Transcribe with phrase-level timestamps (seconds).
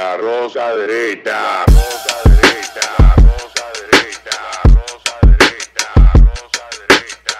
[0.00, 1.66] La rosa derecha.
[1.66, 2.86] Rosa derecha.
[3.18, 4.38] Rosa derecha.
[4.64, 5.88] Rosa derecha.
[6.24, 7.30] Rosa derecha.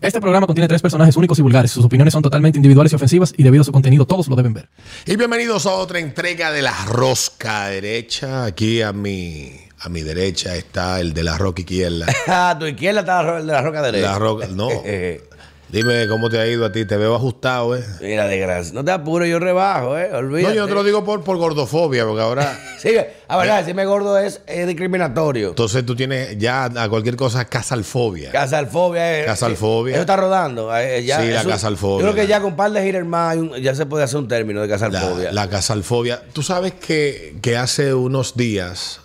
[0.00, 1.72] Este programa contiene tres personajes únicos y vulgares.
[1.72, 4.54] Sus opiniones son totalmente individuales y ofensivas y debido a su contenido todos lo deben
[4.54, 4.68] ver.
[5.06, 8.44] Y bienvenidos a otra entrega de la rosca derecha.
[8.44, 9.50] Aquí a mi,
[9.80, 12.06] a mi derecha está el de la roca izquierda.
[12.28, 14.12] A Ah, tu izquierda está el de la roca derecha.
[14.12, 14.68] La roca, no.
[15.68, 16.84] Eh, Dime cómo te ha ido a ti.
[16.84, 17.84] Te veo ajustado, ¿eh?
[18.00, 18.72] Mira, desgracia.
[18.72, 20.10] No te apures, yo rebajo, ¿eh?
[20.14, 20.54] Olvídate.
[20.54, 22.58] No, yo te lo digo por, por gordofobia, porque ahora.
[22.78, 22.90] Sí,
[23.26, 25.48] a ver, decirme gordo es, es discriminatorio.
[25.48, 28.30] Entonces tú tienes ya a cualquier cosa casalfobia.
[28.30, 29.22] Casalfobia.
[29.22, 29.94] eh, Casalfobia.
[29.94, 30.76] Eso está rodando.
[30.76, 32.06] eh, ya, Sí, la eso- casalfobia.
[32.06, 34.28] Yo creo que ya con par de girar más un- ya se puede hacer un
[34.28, 35.32] término de La, casalfobia.
[35.32, 36.22] la casalfobia.
[36.32, 39.00] Tú sabes que, que hace unos días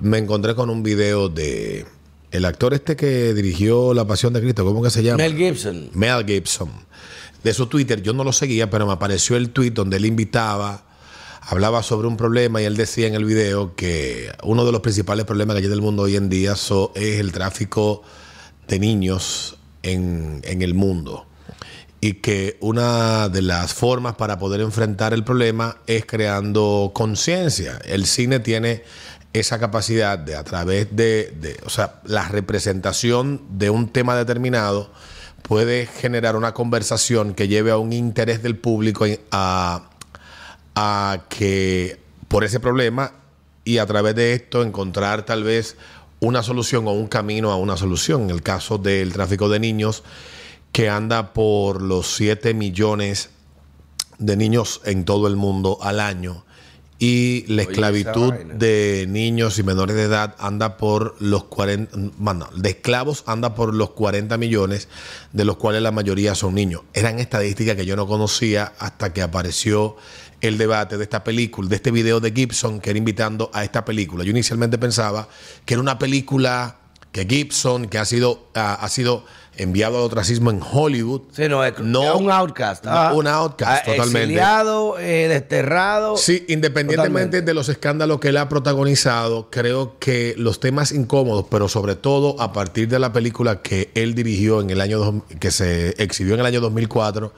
[0.00, 1.84] me encontré con un video de
[2.34, 4.64] el actor este que dirigió La Pasión de Cristo.
[4.64, 5.18] ¿Cómo que se llama?
[5.18, 5.90] Mel Gibson.
[5.94, 6.70] Mel Gibson.
[7.42, 10.84] De su Twitter, yo no lo seguía, pero me apareció el tweet donde él invitaba,
[11.42, 15.26] hablaba sobre un problema y él decía en el video que uno de los principales
[15.26, 18.02] problemas que hay en el mundo hoy en día so- es el tráfico
[18.66, 21.26] de niños en, en el mundo.
[22.00, 27.78] Y que una de las formas para poder enfrentar el problema es creando conciencia.
[27.86, 28.82] El cine tiene
[29.34, 34.90] esa capacidad de a través de, o sea, la representación de un tema determinado
[35.42, 39.90] puede generar una conversación que lleve a un interés del público a,
[40.76, 43.12] a que por ese problema
[43.64, 45.76] y a través de esto encontrar tal vez
[46.20, 48.22] una solución o un camino a una solución.
[48.22, 50.04] En el caso del tráfico de niños,
[50.70, 53.30] que anda por los 7 millones
[54.18, 56.44] de niños en todo el mundo al año.
[56.98, 62.48] Y la Oye, esclavitud de niños y menores de edad anda por los 40, bueno,
[62.56, 64.88] de esclavos anda por los 40 millones,
[65.32, 66.82] de los cuales la mayoría son niños.
[66.94, 69.96] Eran estadísticas que yo no conocía hasta que apareció
[70.40, 73.84] el debate de esta película, de este video de Gibson que era invitando a esta
[73.84, 74.24] película.
[74.24, 75.28] Yo inicialmente pensaba
[75.64, 76.76] que era una película
[77.12, 79.24] que Gibson, que ha sido, ah, ha sido
[79.56, 82.02] enviado al ostracismo en Hollywood, Sí, no, es, No.
[82.14, 82.84] es un outcast.
[82.84, 84.20] No, un outcast, totalmente.
[84.22, 86.16] Exiliado, eh, desterrado.
[86.16, 87.42] Sí, independientemente Totalmente.
[87.42, 92.40] de los escándalos que él ha protagonizado, creo que los temas incómodos, pero sobre todo
[92.40, 96.40] a partir de la película que él dirigió en el año que se exhibió en
[96.40, 97.32] el año 2004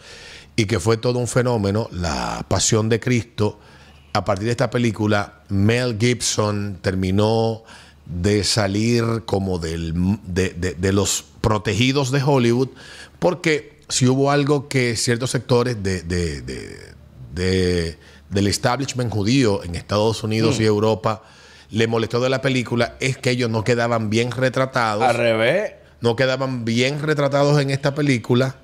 [0.57, 3.59] y que fue todo un fenómeno, La Pasión de Cristo.
[4.15, 7.63] A partir de esta película, Mel Gibson terminó
[8.07, 9.93] de salir como del,
[10.27, 12.69] de, de- de los protegidos de Hollywood,
[13.19, 16.95] porque si hubo algo que ciertos sectores de, de- de-
[17.35, 17.99] de-
[18.31, 21.23] del establishment judío en Estados Unidos y Europa
[21.71, 25.73] le molestó de la película, es que ellos no quedaban bien retratados Al revés.
[26.01, 28.57] no quedaban bien retratados en esta película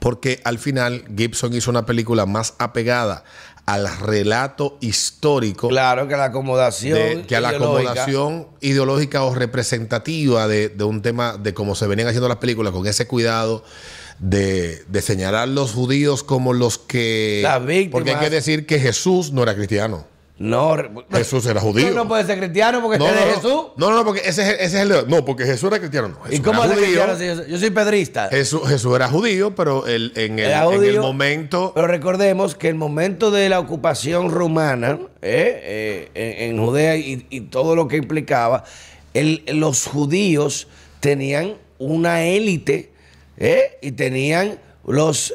[0.00, 3.24] porque al final Gibson hizo una película más apegada
[3.66, 6.98] al relato histórico Claro que la acomodación.
[6.98, 11.86] de- que a la acomodación ideológica o representativa de, de un tema de cómo se
[11.86, 13.64] venían haciendo las películas con ese cuidado
[14.18, 17.90] de, de señalar los judíos como los que Las víctimas.
[17.92, 20.06] porque hay que decir que Jesús no era cristiano
[20.36, 20.76] No,
[21.12, 23.34] Jesús era judío no puede ser cristiano porque no, es de no, no.
[23.36, 23.62] Jesús.
[23.76, 26.08] no, no, porque ese es, el- ese es el no, porque Jesús era cristiano.
[26.08, 27.16] No, ¿Y Jesús cómo era cristiano?
[27.16, 28.28] si yo, soy- yo soy pedrista.
[28.30, 31.70] Jesús, Jesús era judío, pero el- en, el, en momento.
[31.72, 37.26] Pero recordemos que el momento de la ocupación romana eh, eh, en, en Judea y,
[37.30, 38.64] y todo lo que implicaba,
[39.14, 40.66] el- los judíos
[40.98, 42.90] tenían una élite
[43.36, 45.32] eh, y tenían los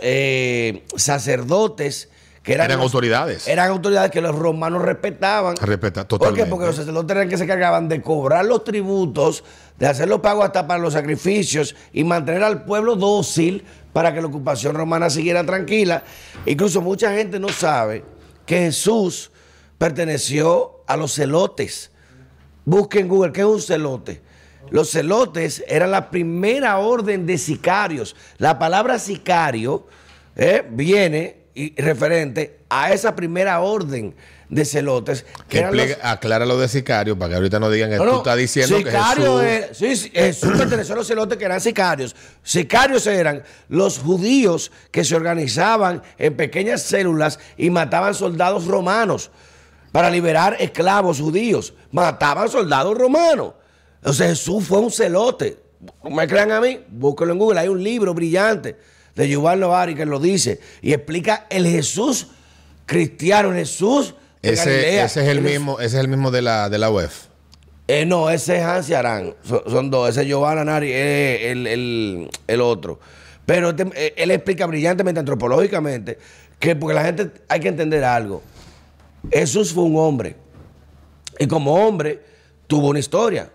[0.98, 2.09] sacerdotes
[2.50, 3.48] que eran, Eran los- autoridades.
[3.48, 5.56] Eran autoridades que los romanos respetaban.
[5.58, 6.44] Respeta, ¿Por totalmente.
[6.46, 6.50] qué?
[6.50, 9.44] Porque los sacerdotes eran que se cargaban de cobrar los tributos,
[9.78, 14.22] de hacer los pagos hasta para los sacrificios y mantener al pueblo dócil para que
[14.22, 16.04] la ocupación romana siguiera tranquila.
[16.46, 18.04] Incluso mucha gente no sabe
[18.46, 19.32] que Jesús
[19.78, 21.92] perteneció a los celotes.
[22.66, 24.22] Busquen en Google, ¿qué es un celote?
[24.70, 28.16] Los celotes eran la primera orden de sicarios.
[28.38, 29.88] La palabra sicario
[30.36, 34.16] eh, viene y referente a esa primera orden
[34.48, 35.26] de celotes.
[35.50, 38.18] que los- aclara lo de sicario para que ahorita no digan que no, tú no,
[38.20, 39.42] estás diciendo que Jesús.
[39.44, 42.16] es- sí, sí, Jesús perteneció a los celotes que eran sicarios.
[42.44, 49.30] Sicarios eran los judíos que se organizaban en pequeñas células y mataban soldados romanos
[49.92, 51.74] para liberar esclavos judíos.
[51.92, 53.54] Mataban soldados romanos.
[54.04, 55.58] O sea, Jesús fue un celote.
[56.10, 57.60] Me crean a mí, búsquenlo en Google.
[57.60, 58.78] Hay un libro brillante
[59.16, 62.28] de Yuval Novari que lo dice y explica el Jesús
[62.86, 65.06] cristiano, el Jesús de Ese, Galilea.
[65.06, 67.26] ese es el El- mismo, ese es el mismo de la, de la UEF.
[67.88, 69.34] Eh, no, ese es Hansi Arán.
[69.44, 70.10] Son, son dos.
[70.10, 73.00] Ese es Giovanna Nari, eh, el, el- el otro.
[73.46, 76.20] Pero este- eh, él explica brillantemente, antropológicamente,
[76.60, 78.44] que porque la gente hay que entender algo.
[79.32, 80.36] Jesús fue un hombre.
[81.40, 82.22] Y como hombre,
[82.68, 83.50] tuvo una historia.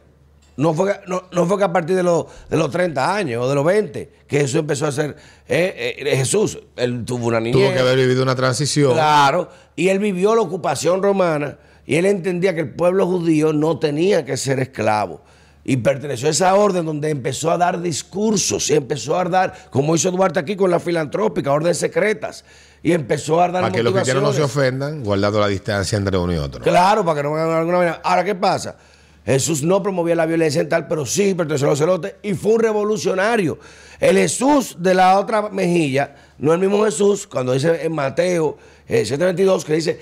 [0.56, 3.42] No fue, que- no, no fue que a partir de, los de los 30 años
[3.44, 5.16] o de los 20 que Jesús empezó a ser
[5.48, 6.58] eh, eh, Jesús.
[6.76, 7.60] Él tuvo una niñez.
[7.60, 8.92] Tuvo que haber vivido una transición.
[8.92, 13.78] Claro, y él vivió la ocupación romana y él entendía que el pueblo judío no
[13.78, 15.20] tenía que ser esclavo.
[15.66, 19.96] Y perteneció a esa orden donde empezó a dar discursos y empezó a dar, como
[19.96, 22.44] hizo Duarte aquí con la filantrópica, órdenes secretas.
[22.82, 26.18] Y empezó a dar Para que los cristianos no se ofendan, guardando la distancia entre
[26.18, 26.60] uno y otro.
[26.60, 28.00] Claro, para que no hagan alguna vaina.
[28.04, 28.76] Ahora, ¿qué pasa?
[29.25, 32.53] Jesús no promovía la violencia en tal, pero sí perteneció a los celotes y fue
[32.55, 33.59] un revolucionario.
[33.99, 39.05] El Jesús de la otra mejilla, no el mismo Jesús, cuando dice en Mateo eh,
[39.06, 40.00] 7:22, que dice,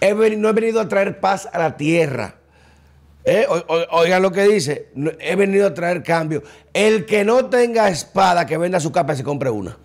[0.00, 2.34] "He no he venido a traer paz a la tierra.
[3.24, 3.46] Eh,
[3.90, 6.42] Oigan lo que dice, "No- he venido a traer cambio.
[6.72, 9.76] El que no tenga espada, que venda su capa y se compre una.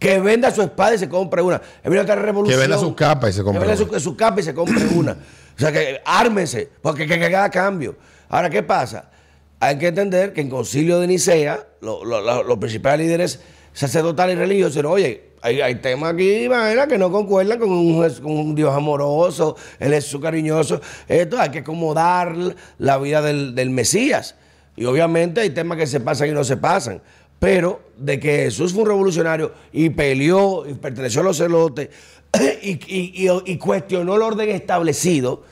[0.00, 1.60] Que venda su espada y se compre una.
[1.84, 2.58] He venido a traer revolución.
[2.58, 3.98] venda su capa y se compre Que venda una.
[3.98, 5.12] su, su capa y se compre una.
[5.12, 7.94] O sea, que ármense, porque que, que haga cambio.
[8.28, 9.10] Ahora, ¿qué pasa?
[9.60, 13.40] Hay que entender que en concilio de Nicea, lo- lo- lo- los principales líderes
[13.74, 18.02] sacerdotales y religiosos dijeron, oye, hay, hay temas aquí, vaina, que no concuerdan con un,
[18.02, 20.80] Jes- con un Dios amoroso, el Jesús cariñoso.
[21.08, 22.34] Esto hay que acomodar
[22.78, 24.34] la vida del, del Mesías.
[24.76, 27.02] Y obviamente hay temas que se pasan y no se pasan.
[27.40, 31.88] Pero de que Jesús fue un revolucionario y peleó y perteneció a los celotes
[32.62, 35.42] y, y- y- y cuestionó el orden establecido,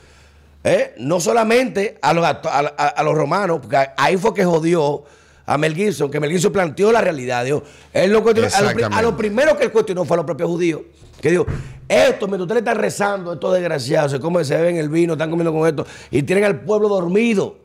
[0.63, 0.93] ¿eh?
[0.99, 5.03] no solamente a los, a, a- a los romanos, porque ahí fue que jodió
[5.45, 7.43] a Mel Gibson, que Mel Gibson planteó la realidad.
[7.43, 10.25] Dijo, él lo cuestionó, a, lo, a lo primero que él cuestionó fue a los
[10.25, 10.81] propios judíos.
[11.19, 11.45] Que dijo,
[11.87, 15.51] esto, mientras ustedes están rezando, estos desgraciados, se comen, se beben el vino, están comiendo
[15.51, 17.57] con esto, y tienen al pueblo dormido.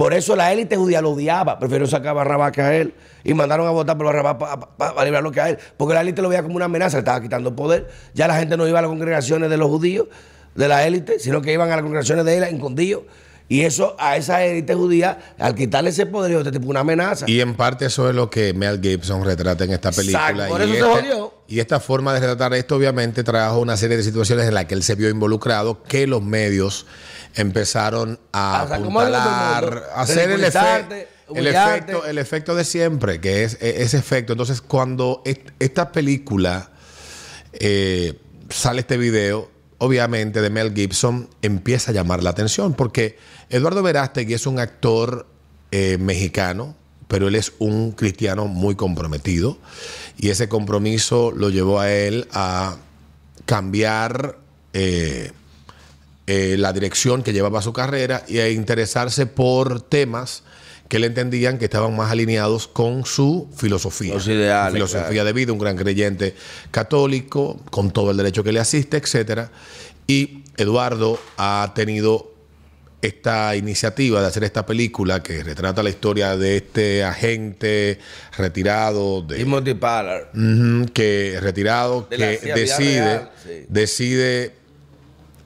[0.00, 1.58] Por eso la élite judía lo odiaba.
[1.58, 2.94] Prefirió sacar a Barrabás que a él.
[3.22, 4.36] Y mandaron a votar por Barrabás
[4.78, 5.58] para librarlo que a él.
[5.76, 7.86] Porque la élite lo veía como una amenaza, le estaba quitando poder.
[8.14, 10.06] Ya la gente no iba a las congregaciones de los judíos,
[10.54, 13.02] de la élite, sino que iban a las congregaciones de él escondidos.
[13.50, 17.26] Y eso a esa élite judía, al quitarle ese poder, este tipo una amenaza.
[17.28, 20.30] Y en parte eso es lo que Mel Gibson retrata en esta película.
[20.30, 21.34] Exacto, por y, eso se este- jodió.
[21.46, 24.74] y esta forma de retratar esto obviamente trajo una serie de situaciones en las que
[24.74, 26.86] él se vio involucrado que los medios
[27.34, 28.62] empezaron a
[29.12, 31.06] apuntalar, a hacer el, efe-
[31.46, 34.32] efecto, el efecto de siempre, que es e- ese efecto.
[34.32, 36.70] Entonces, cuando est- esta película
[37.52, 38.18] eh,
[38.48, 43.16] sale este video, obviamente de Mel Gibson, empieza a llamar la atención, porque
[43.48, 45.26] Eduardo Verástegui es un actor
[45.70, 46.74] eh, mexicano,
[47.08, 49.58] pero él es un cristiano muy comprometido,
[50.18, 52.76] y ese compromiso lo llevó a él a
[53.46, 54.38] cambiar
[54.72, 55.32] eh,
[56.26, 60.42] eh, la dirección que llevaba su carrera y a interesarse por temas
[60.88, 64.14] que él entendían que estaban más alineados con su filosofía.
[64.14, 65.24] Los ideales, Su filosofía claro.
[65.24, 66.34] de vida, un gran creyente
[66.72, 69.52] católico, con todo el derecho que le asiste, etcétera.
[70.08, 72.34] Y Eduardo ha tenido
[73.02, 77.98] esta iniciativa de hacer esta película que retrata la historia de este agente
[78.36, 80.28] retirado de, Timothy Pollard.
[80.92, 83.66] Que retirado De que decide real, sí.
[83.68, 84.59] decide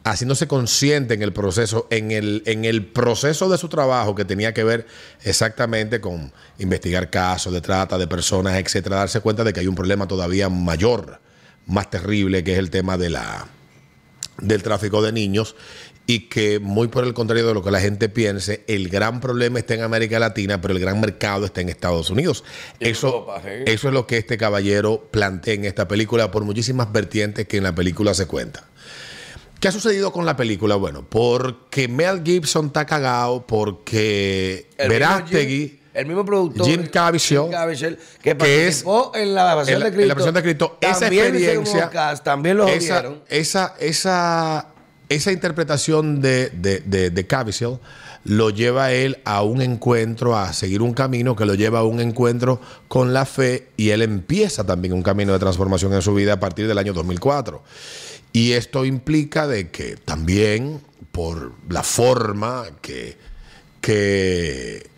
[0.05, 4.53] haciéndose consciente en el proceso en el en el proceso de su trabajo que tenía
[4.53, 4.87] que ver
[5.23, 9.75] exactamente con investigar casos de trata de personas etcétera darse cuenta de que hay un
[9.75, 11.21] problema todavía mayor
[11.67, 13.49] más terrible que es el tema de la
[14.39, 15.57] del tráfico de niños
[16.07, 19.59] y que muy por el contrario de lo que la gente piense, el gran problema
[19.59, 22.45] está en América Latina, pero el gran mercado está en Estados Unidos.
[22.79, 27.49] Eso, Europa, eso es lo que este caballero plantea en esta película por muchísimas vertientes
[27.49, 28.65] que en la película se cuenta.
[29.65, 30.77] ¿Qué ha sucedido con la película?
[30.77, 35.69] Bueno, porque Mel Gibson está cagado, porque El mismo Verástegui...
[35.69, 36.67] Jim- el mismo productor.
[36.67, 40.03] Jim Caviezel, Jim Caviezel, que que es- en la versión de Cristo.
[40.03, 41.91] en la versión de Cristo, esa experiencia,
[42.23, 44.67] también lo esa, esa, esa,
[45.09, 47.79] esa interpretación de, de, de, de Caviezel
[48.25, 51.85] lo lleva a él a un encuentro, a seguir un camino que lo lleva a
[51.85, 56.13] un encuentro con la fe y él empieza también un camino de transformación en su
[56.13, 57.63] vida a partir del año 2004.
[58.35, 60.81] Y esto implica de que también
[61.13, 63.17] por la forma que,
[63.81, 64.91] que,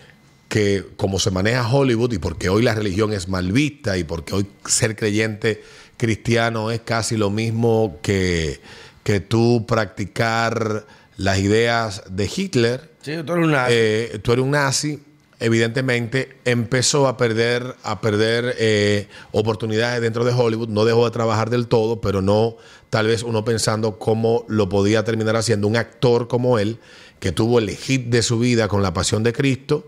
[0.49, 4.35] que como se maneja Hollywood y porque hoy la religión es mal vista y porque
[4.35, 5.63] hoy ser creyente
[5.99, 8.61] cristiano es casi lo mismo que,
[9.03, 10.87] que tú practicar
[11.19, 13.73] las ideas de Hitler, Sí, tú eres un nazi.
[13.75, 14.99] eh, tú eres un nazi,
[15.39, 21.51] evidentemente empezó a perder, a perder eh, oportunidades dentro de Hollywood, no dejó de trabajar
[21.51, 22.57] del todo, pero no
[22.91, 26.79] tal vez uno pensando cómo lo podía terminar haciendo un actor como él,
[27.21, 29.87] que tuvo el hit de su vida con la pasión de Cristo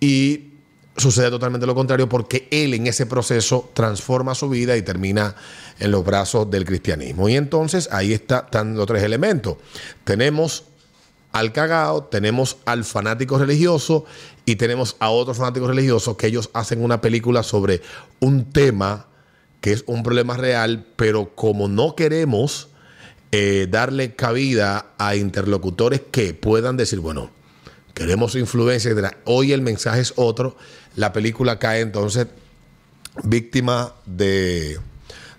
[0.00, 0.48] y
[0.96, 5.34] sucede totalmente lo contrario porque él en ese proceso transforma su vida y termina
[5.78, 7.28] en los brazos del cristianismo.
[7.28, 9.56] Y entonces ahí está- están los tres elementos.
[10.04, 10.64] Tenemos
[11.32, 14.04] al cagao, tenemos al fanático religioso
[14.44, 17.80] y tenemos a otros fanáticos religiosos que ellos hacen una película sobre
[18.20, 19.06] un tema
[19.62, 22.68] que es un problema real, pero como no queremos
[23.30, 27.30] eh, darle cabida a interlocutores que puedan decir, bueno,
[27.94, 28.92] queremos influencia.
[29.24, 30.56] Hoy el mensaje es otro,
[30.96, 32.26] la película cae entonces
[33.24, 34.78] víctima de,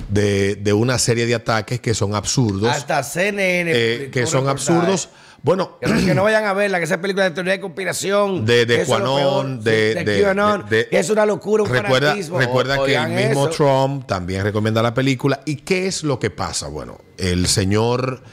[0.10, 3.72] de, de una serie de ataques que son absurdos, Hasta CNN.
[3.74, 5.10] eh, que son absurdos.
[5.44, 8.46] Bueno, Que no, vayan a verla, que esa película de teoría de conspiración.
[8.46, 12.40] De- de peor, de- de- QAnon, de- es una locura, un recuerda, fanatismo.
[12.40, 13.50] recuerda O- que el mismo eso.
[13.50, 15.42] Trump también recomienda la película.
[15.46, 16.70] ¿Y qué es lo que pasa?
[16.70, 18.24] Bueno, el señor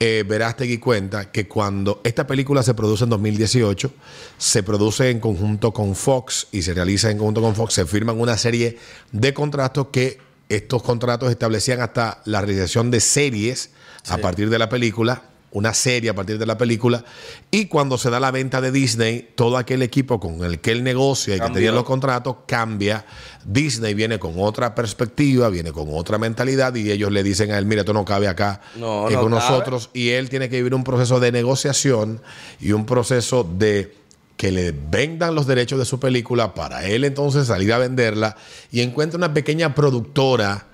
[0.00, 3.92] eh, Verástegui cuenta que cuando esta película se produce en 2018,
[4.38, 8.20] se produce en conjunto con Fox y se realiza en conjunto con Fox, se firman
[8.20, 8.78] una serie
[9.12, 10.18] de contratos que
[10.48, 13.70] estos contratos establecían hasta la realización de series
[14.08, 15.22] a partir de la película,
[15.54, 17.04] una serie a partir de la película,
[17.50, 20.82] y cuando se da la venta de Disney, todo aquel equipo con el que él
[20.82, 23.06] negocia y que tenía los contratos cambia.
[23.44, 27.66] Disney viene con otra perspectiva, viene con otra mentalidad y ellos le dicen a él,
[27.66, 29.42] mira, esto no cabe acá No, eh, no con cabe.
[29.42, 32.20] nosotros y él tiene que vivir un proceso de negociación
[32.60, 33.94] y un proceso de
[34.36, 38.36] que le vendan los derechos de su película para él entonces salir a venderla
[38.72, 40.66] y encuentra una pequeña productora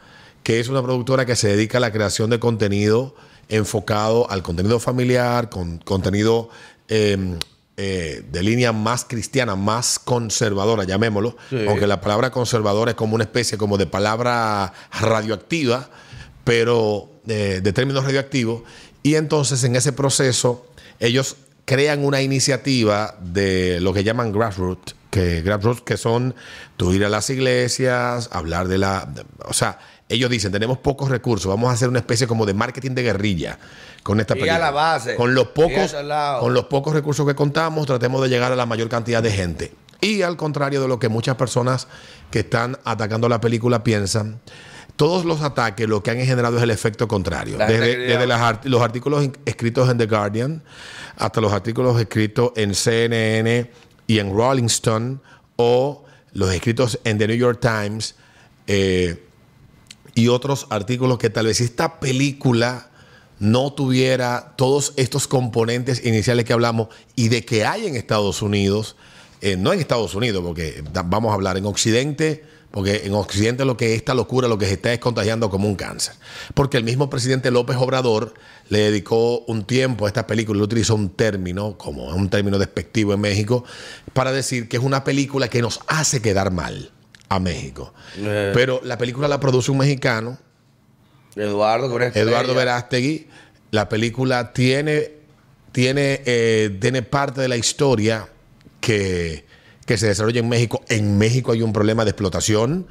[0.43, 3.15] que es una productora que se dedica a la creación de contenido
[3.51, 6.49] enfocado al contenido familiar, con contenido
[6.89, 7.37] eh,
[7.77, 11.65] eh, de línea más cristiana, más conservadora, llamémoslo, Sí.
[11.69, 15.89] aunque la palabra conservadora es como una especie como de palabra radioactiva,
[16.45, 18.63] pero eh, de términos radioactivos.
[19.03, 20.67] Y entonces en ese proceso
[20.99, 26.35] ellos crean una iniciativa de lo que llaman grassroots, que grassroots que son
[26.77, 29.79] tú ir a las iglesias, hablar de la, de- o sea,
[30.11, 33.59] ellos dicen tenemos pocos recursos, vamos a hacer una especie como de marketing de guerrilla
[34.03, 34.59] con esta película.
[34.59, 35.95] la base, Con los pocos,
[36.41, 39.73] con los pocos recursos que contamos, tratemos de llegar a la mayor cantidad de gente.
[40.01, 41.87] Y al contrario de lo que muchas personas
[42.31, 44.41] que están atacando la película piensan,
[44.97, 47.57] todos los ataques lo que han generado es el efecto contrario.
[47.57, 50.63] La Desde, las los artículos escritos en The Guardian
[51.17, 53.71] hasta los artículos escritos en CNN
[54.07, 55.19] y en Rolling Stone
[55.57, 58.15] o los escritos en The New York Times
[58.67, 59.30] eh,
[60.21, 62.91] y otros artículos que tal vez esta película
[63.39, 68.97] no tuviera todos estos componentes iniciales que hablamos y de que hay en Estados Unidos,
[69.41, 73.79] eh, no en Estados Unidos, porque vamos a hablar en Occidente, porque en Occidente lo
[73.79, 76.17] que esta locura lo que se está es contagiando como un cáncer.
[76.53, 78.35] Porque el mismo presidente López Obrador
[78.69, 83.15] le dedicó un tiempo a esta película, le utilizó un término, como un término despectivo
[83.15, 83.65] en México,
[84.13, 86.91] para decir que es una película que nos hace quedar mal
[87.31, 87.95] a México.
[88.19, 88.51] Eh.
[88.53, 90.39] Pero la película la produce un mexicano,
[91.95, 92.29] Eduardo.
[92.29, 93.29] Eduardo Verástegui.
[93.71, 95.13] La película tiene,
[95.73, 98.29] tiene, eh, tiene parte de la historia
[98.81, 99.47] que,
[99.87, 100.83] que se desarrolla en México.
[100.89, 102.89] En México hay un problema de explotación,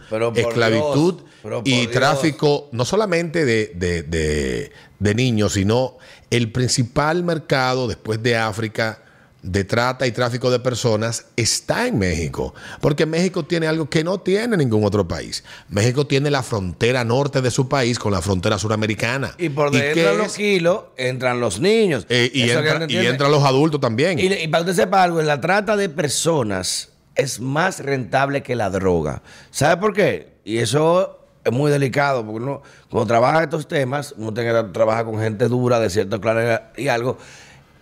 [0.47, 1.91] esclavitud Dios, y Dios.
[1.91, 5.97] tráfico, no solamente de, de- de- de niños, sino
[6.29, 9.03] el principal mercado después de África
[9.41, 12.53] de trata y tráfico de personas está en México.
[12.81, 15.43] Porque México tiene algo que no tiene ningún otro país.
[15.69, 19.33] México tiene la frontera norte de su país con la frontera suramericana.
[19.37, 22.05] Y por dentro de los kilos entran los niños.
[22.09, 23.07] Eh, y, entra- no y entiende.
[23.09, 24.19] entran los adultos también.
[24.19, 28.55] Y, y para que usted sepa algo, la trata de personas es más rentable que
[28.55, 29.21] la droga.
[29.51, 30.33] ¿Sabe por qué?
[30.43, 35.05] Y eso es muy delicado, porque uno, cuando trabaja estos temas, uno tiene que trabajar
[35.05, 37.17] con gente dura de cierto claro y algo.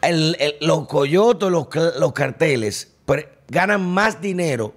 [0.02, 1.68] El- el- los coyotos, los,
[2.00, 4.74] los carteles, pre- ganan más dinero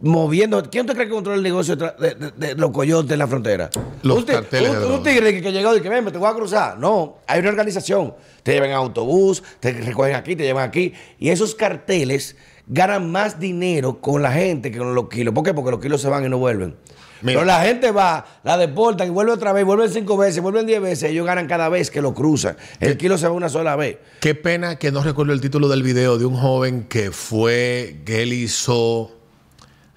[0.00, 0.62] moviendo.
[0.70, 3.26] ¿Quién te cree que controla el negocio de, de- de- de los coyotes en la
[3.26, 3.70] frontera?
[4.02, 6.78] Los Un carteles un- tigre que, llegó y que ven, te voy a cruzar.
[6.78, 8.14] No, hay una organización.
[8.42, 10.92] Te llevan autobús, te recogen aquí, te llevan aquí.
[11.18, 15.32] Y esos carteles ganan más dinero con la gente que con los kilos.
[15.34, 15.54] ¿Por qué?
[15.54, 16.76] Porque los kilos se van y no vuelven.
[17.24, 17.40] Mira.
[17.40, 20.80] Pero la gente va, la deportan y vuelve otra vez, vuelven cinco veces, vuelven diez
[20.80, 21.10] veces.
[21.10, 22.56] Ellos ganan cada vez que lo cruzan.
[22.80, 23.96] El kilo se va una sola vez.
[24.20, 28.22] Qué pena que no recuerdo el título del video de un joven que fue, que
[28.22, 29.10] él hizo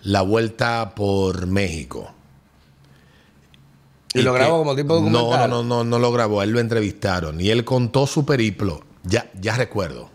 [0.04, 2.14] la vuelta por México.
[4.14, 5.50] Y lo que- grabó como tipo no, no, documental.
[5.50, 8.84] no, no, no lo grabó, él lo entrevistaron y él contó su periplo.
[9.04, 10.10] Ya, ya recuerdo.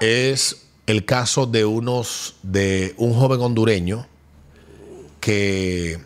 [0.00, 4.06] Es el caso de unos, de un joven hondureño
[5.20, 5.98] que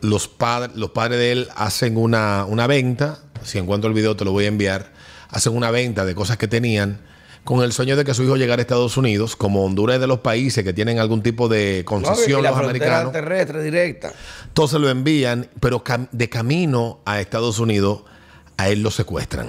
[0.00, 4.24] los, padres los padres de él hacen una, una venta, si encuentro el video te
[4.24, 4.92] lo voy a enviar,
[5.30, 7.00] hacen una venta de cosas que tenían
[7.44, 10.06] con el sueño de que su hijo llegara a Estados Unidos, como Honduras es de
[10.06, 13.12] los países que tienen algún tipo de concesión y la los americanos.
[13.12, 14.12] terrestre directa.
[14.48, 18.02] Entonces lo envían, pero cam- de camino a Estados Unidos,
[18.58, 19.48] a él lo secuestran.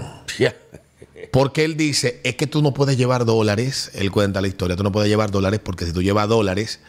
[1.31, 4.83] Porque él dice, es que tú no puedes llevar dólares, él cuenta la historia, tú
[4.83, 6.79] no puedes llevar dólares porque si tú llevas dólares,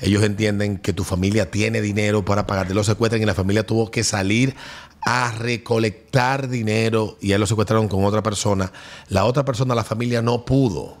[0.00, 3.90] ellos entienden que tu familia tiene dinero para pagarte, lo secuestran y la familia tuvo
[3.90, 4.54] que salir
[5.02, 8.72] a recolectar dinero y a él lo secuestraron con otra persona.
[9.08, 10.98] La otra persona, la familia no pudo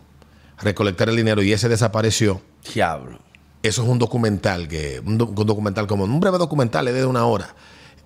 [0.60, 2.40] recolectar el dinero y ese desapareció.
[2.72, 3.18] Diablo.
[3.62, 7.04] Eso es un documental, que un, doc- un documental como un breve documental, es de
[7.04, 7.56] una hora.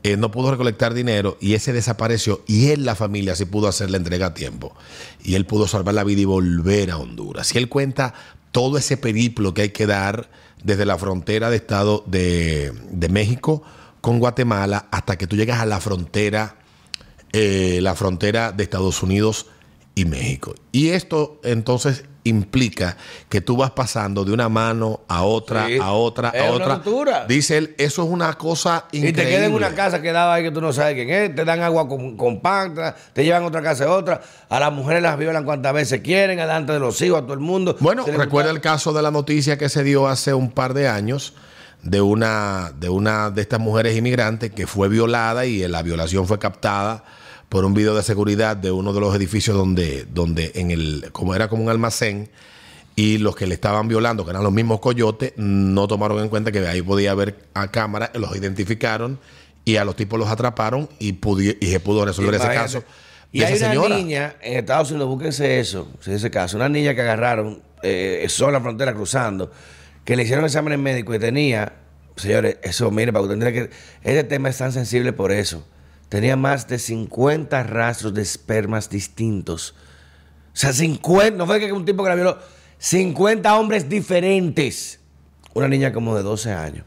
[0.02, 3.90] Eh, no pudo recolectar dinero y ese desapareció y él, la familia, sí pudo hacer
[3.90, 4.74] la entrega a tiempo.
[5.22, 7.54] Y él pudo salvar la vida y volver a Honduras.
[7.54, 8.14] Y él cuenta
[8.52, 10.30] todo ese periplo que hay que dar
[10.62, 13.62] desde la frontera de Estado de, de México
[14.00, 16.56] con Guatemala hasta que tú llegas a la frontera,
[17.32, 19.46] eh, la frontera de Estados Unidos
[19.94, 20.54] y México.
[20.72, 22.96] Y esto entonces implica
[23.28, 25.78] que tú vas pasando de una mano a otra, Sí.
[25.80, 26.66] a otra, Es a otra.
[26.82, 27.24] tortura.
[27.26, 29.22] Dice él, eso es una cosa Y increíble.
[29.24, 31.44] te quedas en una casa que daba ahí que tú no sabes quién es, te
[31.44, 35.16] dan agua con- compacta, te llevan a otra casa a otra, a las mujeres las
[35.18, 37.76] violan cuantas veces quieren, delante de los hijos, a todo el mundo.
[37.80, 41.34] Bueno, recuerda el caso de la noticia que se dio hace un par de años
[41.82, 46.38] de una de una de estas mujeres inmigrantes que fue violada y la violación fue
[46.38, 47.02] captada
[47.50, 51.34] por un video de seguridad de uno de los edificios donde donde en el como
[51.34, 52.30] era como un almacén
[52.96, 56.52] y los que le estaban violando, que eran los mismos coyotes, no tomaron en cuenta
[56.52, 59.18] que ahí podía haber a cámara, los identificaron
[59.64, 61.18] y a los tipos los atraparon y,
[61.60, 62.84] y se pudo resolver ese caso.
[63.32, 63.96] Y de hay esa una señora.
[63.96, 68.60] niña en Estados Unidos, búsquense eso, ese caso, una niña que agarraron eh, sola la
[68.60, 69.50] frontera cruzando,
[70.04, 71.72] que le hicieron exámenes médicos y tenía,
[72.16, 75.64] señores, eso, mire, para que usted entienda que este tema es tan sensible por eso.
[76.10, 79.76] Tenía más de 50 rastros de espermas distintos.
[80.52, 82.36] O sea, 50, no fue que un tipo que la violó,
[82.78, 84.98] 50 hombres diferentes.
[85.54, 86.84] Una niña como de 12 años.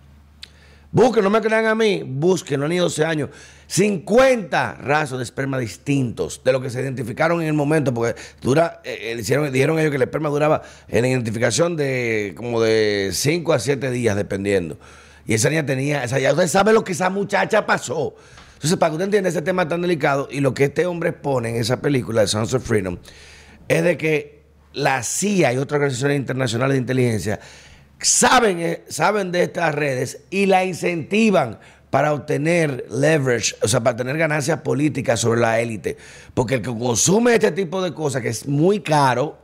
[0.91, 3.29] Busquen, no me crean a mí, busquen, no ni 12 años.
[3.67, 8.81] 50 rastros de esperma distintos de lo que se identificaron en el momento, porque dura,
[8.83, 13.53] eh, eh, dijeron ellos que el esperma duraba en la identificación de como de 5
[13.53, 14.77] a 7 días, dependiendo.
[15.25, 18.15] Y esa niña tenía, ya usted sabe lo que esa muchacha pasó.
[18.63, 21.49] Entonces, para que usted entienda ese tema tan delicado y lo que este hombre expone
[21.49, 22.97] en esa película de Sons of Freedom,
[23.67, 27.41] es de que la CIA y otras organizaciones internacionales de inteligencia
[27.99, 33.97] saben, eh, saben de estas redes y la incentivan para obtener leverage, o sea, para
[33.97, 35.97] tener ganancias políticas sobre la élite.
[36.33, 39.39] Porque el que consume este tipo de cosas, que es muy caro,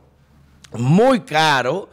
[0.72, 1.90] muy caro,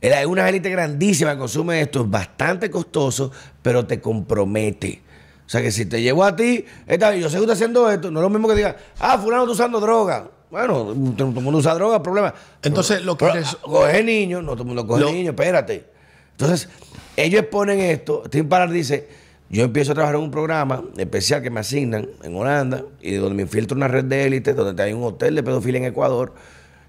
[0.00, 3.30] hay una élite grandísima que consume esto, es bastante costoso,
[3.60, 5.02] pero te compromete.
[5.48, 8.10] O sea que si te llevo a ti, esta, yo sé que usted haciendo esto,
[8.10, 10.28] no es lo mismo que diga, ah, fulano está usando droga.
[10.50, 12.34] Bueno, todo el mundo usa droga, problema.
[12.62, 15.86] Entonces, lo que Pero, ah, coge niños, no todo el mundo coge Lo- niños, espérate.
[16.32, 16.68] Entonces,
[17.16, 18.24] ellos exponen esto.
[18.30, 19.08] Tim Parr dice:
[19.48, 23.34] Yo empiezo a trabajar en un programa especial que me asignan en Holanda y donde
[23.34, 26.34] me infiltro una red de élite, donde hay un hotel de pedofilia en Ecuador.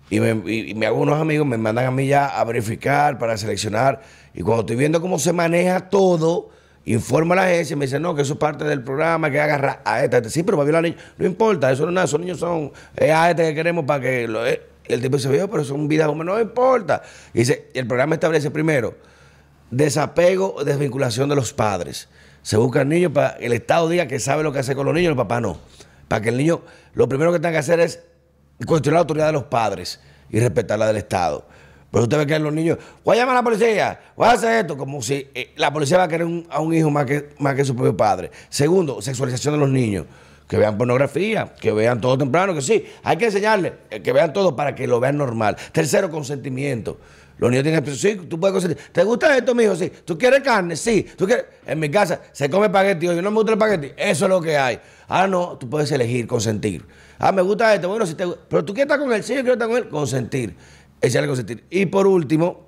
[0.09, 3.17] Y me, y- y me hago unos amigos, me mandan a mí ya a verificar,
[3.17, 4.01] para seleccionar.
[4.33, 6.49] Y cuando estoy viendo cómo se maneja todo,
[6.93, 9.39] informo a la agencia y me dicen, no, que eso es parte del programa, que
[9.39, 10.29] agarra a este, a este.
[10.29, 11.01] Sí, pero va a violar a niños.
[11.17, 14.01] No importa, eso no es nada, esos niños son es a este que queremos para
[14.01, 14.45] que lo.
[14.45, 14.61] eh".
[14.85, 17.03] El tipo dice, "Viejo, pero son vidas humanas, no importa.
[17.33, 18.95] Y dice, el programa establece primero
[19.71, 22.09] desapego desvinculación de los padres.
[22.41, 24.95] Se buscan niños para que el Estado diga que sabe lo que hace con los
[24.95, 25.59] niños, el papá no.
[26.07, 26.61] Para que el niño,
[26.93, 28.01] lo primero que tenga que hacer es
[28.65, 29.99] cuestionar la autoridad de los padres
[30.29, 31.47] y respetar la del Estado.
[31.91, 34.59] Pero usted ve que los niños, voy a llamar a la policía, voy a hacer
[34.61, 37.29] esto, como si eh, la policía va a querer un- a un hijo más que,
[37.39, 38.29] más que su propio padre.
[38.49, 40.05] Segundo, sexualización de los niños.
[40.47, 44.33] Que vean pornografía, que vean todo temprano, que sí, hay que enseñarles, eh, que vean
[44.33, 45.55] todo para que lo vean normal.
[45.71, 46.97] Tercero, consentimiento.
[47.37, 48.83] Los niños tienen que sí, tú puedes consentir.
[48.91, 49.75] ¿Te gusta esto, mijo?
[49.75, 49.91] Sí.
[50.03, 50.75] ¿Tú quieres carne?
[50.75, 51.05] Sí.
[51.15, 51.45] ¿Tú quieres?
[51.65, 53.93] En mi casa se come espagueti, yo no me gusta el espagueti.
[53.95, 54.79] Eso es lo que hay.
[55.07, 56.83] Ah, no, tú puedes elegir, consentir.
[57.19, 57.87] Ah, me gusta esto.
[57.87, 59.87] Bueno, si te pero tú quieres estar con él, sí, yo quiero estar con él,
[59.87, 60.55] consentir.
[61.01, 61.63] Echarle consentir.
[61.69, 62.67] Y por último,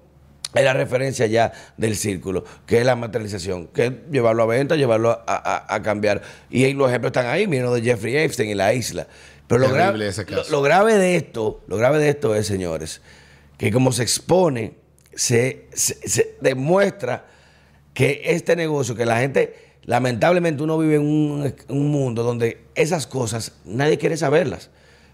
[0.53, 4.75] es la referencia ya del círculo, que es la materialización, que es llevarlo a venta,
[4.75, 6.21] llevarlo a, a- a cambiar.
[6.49, 9.07] Y ahí los ejemplos están ahí, miren de Jeffrey Epstein y la isla.
[9.47, 9.75] Pero lo ese
[10.51, 13.01] lo, grave de esto, lo grave de esto es, señores,
[13.57, 14.75] que como se expone,
[15.13, 17.25] se, se- se demuestra
[17.93, 23.07] que este negocio, que la gente, lamentablemente uno vive en un, un mundo donde esas
[23.07, 24.69] cosas nadie quiere saberlas.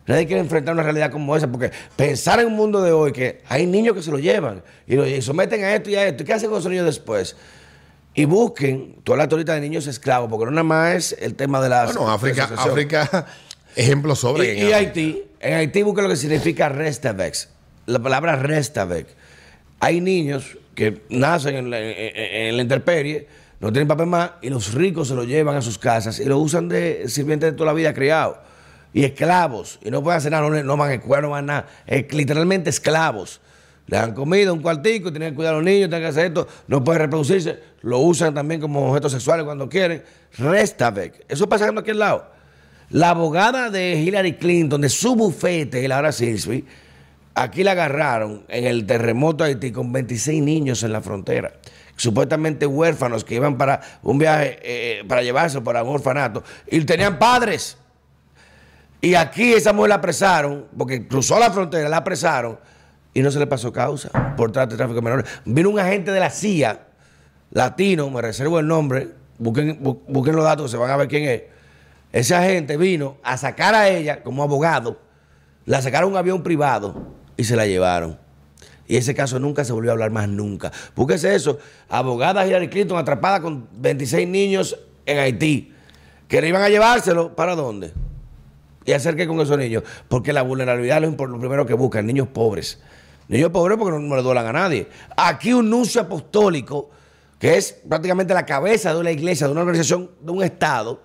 [0.08, 3.42] Nadie quiere enfrentar una realidad como esa, porque pensar en un mundo de hoy que
[3.50, 6.24] hay niños que se lo llevan y lo y someten a esto y a esto,
[6.24, 7.36] ¿y qué hacen con esos niños después?
[8.14, 11.62] Y busquen, tú hablas ahorita de niños esclavos, porque no nada más es el tema
[11.62, 11.94] de las.
[11.94, 12.50] Bueno, África.
[12.58, 13.26] África,
[13.76, 14.56] ejemplo sobre.
[14.58, 17.50] Y, y Haití, en Haití busca lo que significa Restavex.
[17.86, 19.08] la palabra Restavec.
[19.80, 22.16] Hay niños que nacen en la, en-
[22.50, 23.28] en la intemperie,
[23.60, 26.40] no tienen papel más, y los ricos se lo llevan a sus casas y lo
[26.40, 28.38] usan de sirvientes de toda la vida criados.
[28.98, 29.78] Y esclavos.
[29.84, 31.68] Y no pueden hacer nada, no, no van a escuela, no van a nada.
[31.86, 33.40] Es literalmente esclavos.
[33.86, 36.48] Le dan comida, un cuartico, tienen que cuidar a los niños, tienen que hacer esto,
[36.68, 37.60] no pueden reproducirse.
[37.84, 40.02] Lo usan también como objetos sexuales cuando quieren.
[40.40, 41.26] Restavec.
[41.30, 42.28] Eso pasando aquí al lado.
[42.90, 46.66] La abogada de Hillary Clinton, de su bufete, Laura Silsby,
[47.36, 51.54] aquí la agarraron en el terremoto de Haití con 26 niños en la frontera.
[51.98, 56.44] Supuestamente huérfanos que iban para un viaje, eh, para llevarse para un orfanato.
[56.66, 57.78] Y tenían padres.
[59.02, 62.60] Y aquí esa mujer la apresaron, porque cruzó la frontera, la apresaron
[63.14, 65.26] y no se le pasó causa por trata de tráfico de menores.
[65.46, 66.80] Vino un agente de la CIA,
[67.52, 71.24] latino, me reservo el nombre, busquen, bu- busquen los datos, se van a ver quién
[71.30, 71.44] es.
[72.12, 75.00] Ese agente vino a sacar a ella como abogado,
[75.66, 78.18] la sacaron un avión privado y se la llevaron.
[78.88, 80.72] Y ese caso nunca se volvió a hablar más nunca.
[80.96, 81.60] Búsquese eso.
[81.90, 85.74] Abogada Hillary Clinton atrapada con 26 niños en Haití.
[86.30, 87.36] Que le iban a llevárselo.
[87.36, 87.92] ¿Para dónde?
[88.88, 89.84] Y hacer qué con esos niños.
[90.08, 92.80] Porque la vulnerabilidad es lo primero que buscan, niños pobres.
[93.28, 94.88] Niños pobres porque no, le duelan a nadie.
[95.18, 96.90] Aquí un nuncio apostólico,
[97.38, 101.04] que es prácticamente la cabeza de una iglesia, de una organización, de un estado,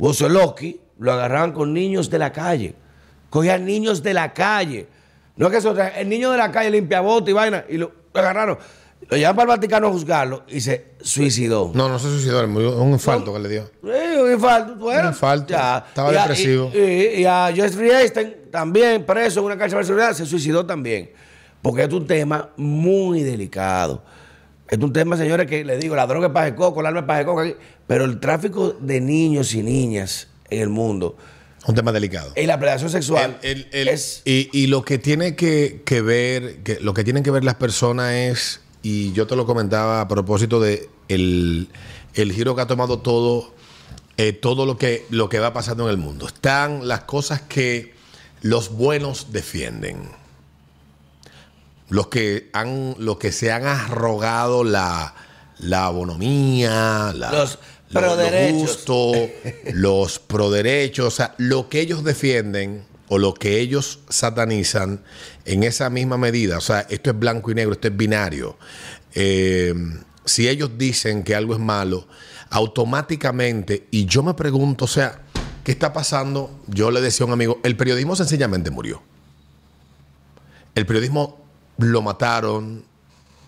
[0.00, 2.74] Wosolowski, lo agarraban con niños de la calle.
[3.30, 4.88] Cogían niños de la calle.
[5.36, 7.92] No es que eso, el niño de la calle limpia bote y vaina, y lo
[8.12, 8.58] agarraron.
[9.08, 11.70] Lo llevan para el Vaticano a juzgarlo y se suicidó.
[11.74, 13.70] No, no se suicidó, murió, un infarto que le dio.
[13.82, 14.76] Sí, un infarto.
[14.76, 15.52] Bueno, Un infarto.
[15.54, 16.70] Estaba Y a- depresivo.
[16.74, 20.64] Y, y- y a Jeffrey Einstein, también preso en una cárcel de seguridad, se suicidó
[20.64, 21.10] también.
[21.60, 24.02] Porque es un tema muy delicado.
[24.68, 27.00] Es un tema, señores, que le digo, la droga es paja de coco, el arma
[27.00, 27.42] es paja de coco,
[27.86, 31.16] pero el tráfico de niños y niñas en el mundo
[31.66, 32.32] Un tema delicado.
[32.34, 34.22] y la predación sexual El- el- el- es...
[34.24, 37.56] y, y lo que tiene que, que ver, que, lo que tienen que ver las
[37.56, 41.68] personas es, y yo te lo comentaba a propósito de el,
[42.14, 43.52] el giro que ha tomado todo,
[44.18, 46.26] eh, todo lo que, lo que va pasando en el mundo.
[46.28, 47.94] Están las cosas que
[48.42, 50.08] los buenos defienden.
[51.88, 55.14] Los que han, los que se han arrogado la,
[55.58, 57.58] la bonomía, la, Los
[57.90, 58.70] lo- lo proderechos.
[58.70, 59.12] justo,
[59.72, 65.02] los proderechos, o sea, lo que ellos defienden o lo que ellos satanizan
[65.44, 68.56] en esa misma medida, o sea, esto es blanco y negro, esto es binario.
[69.14, 69.74] Eh,
[70.24, 72.06] si ellos dicen que algo es malo,
[72.50, 75.22] automáticamente, y yo me pregunto, o sea,
[75.62, 76.62] ¿qué está pasando?
[76.66, 79.02] Yo le decía a un amigo, el periodismo sencillamente murió.
[80.74, 81.44] El periodismo
[81.78, 82.84] lo mataron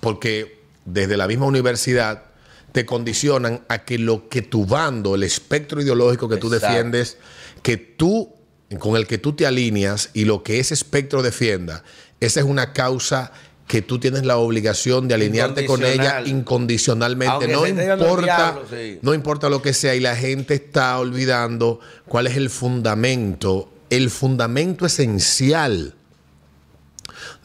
[0.00, 2.24] porque desde la misma universidad
[2.72, 7.16] te condicionan a que lo que tu bando, el espectro ideológico que tú defiendes,
[7.62, 8.35] que tú,
[8.78, 11.84] con el que tú te alineas y lo que ese espectro defienda,
[12.20, 13.32] esa es una causa
[13.66, 16.28] que tú tienes la obligación de alinearte con ella Incondicional.
[16.28, 17.48] incondicionalmente.
[17.48, 18.98] No importa, sí.
[19.02, 24.10] no importa lo que sea, y la gente está olvidando cuál es el fundamento, el
[24.10, 25.94] fundamento esencial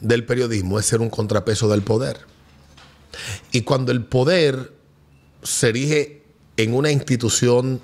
[0.00, 2.18] del periodismo es ser un contrapeso del poder.
[3.50, 4.72] Y cuando el poder
[5.42, 6.22] se erige
[6.56, 7.80] en una institución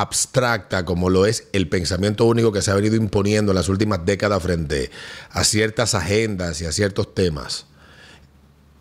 [0.00, 4.04] abstracta como lo es el pensamiento único que se ha venido imponiendo en las últimas
[4.04, 4.90] décadas frente
[5.30, 7.66] a ciertas agendas y a ciertos temas,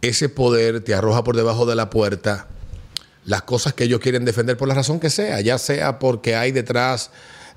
[0.01, 2.47] ese poder te arroja por debajo de la puerta
[3.23, 6.51] las cosas que ellos quieren defender por la razón que sea, ya sea porque hay
[6.51, 7.11] detrás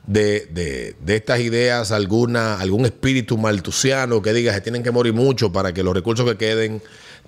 [0.07, 5.13] de, de- de estas ideas alguna, algún espíritu maltusiano que diga que tienen que morir
[5.13, 6.81] mucho para que los recursos que queden,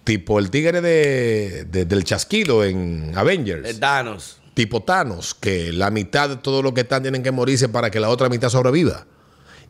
[0.05, 4.40] tipo el tigre de, de- del chasquido en Avengers de Thanos.
[4.61, 7.99] Tipo Thanos, que la mitad de todo lo que están tienen que morirse para que
[7.99, 9.07] la otra mitad sobreviva.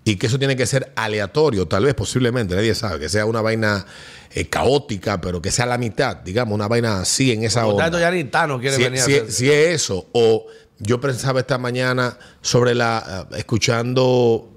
[0.02, 3.40] Y que eso tiene que ser aleatorio, tal vez, posiblemente, nadie sabe, que sea una
[3.40, 3.86] vaina
[4.32, 8.10] eh, caótica, pero que sea la mitad, digamos, una vaina así en esa tanto, ya
[8.10, 10.46] ni Thanos quiere Si, venir si- a hacer- si es eso, o
[10.80, 14.48] yo pensaba esta mañana sobre la, eh, escuchando,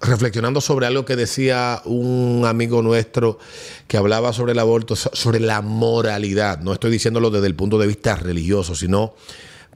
[0.00, 3.38] reflexionando sobre algo que decía un amigo nuestro
[3.86, 6.60] que hablaba sobre el aborto, so- sobre la moralidad.
[6.60, 9.14] No estoy diciéndolo desde el punto de vista religioso, sino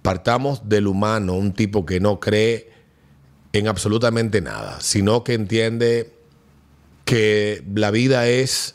[0.03, 2.71] partamos del humano, un tipo que no cree
[3.53, 6.12] en absolutamente nada, sino que entiende
[7.05, 8.75] que la vida es,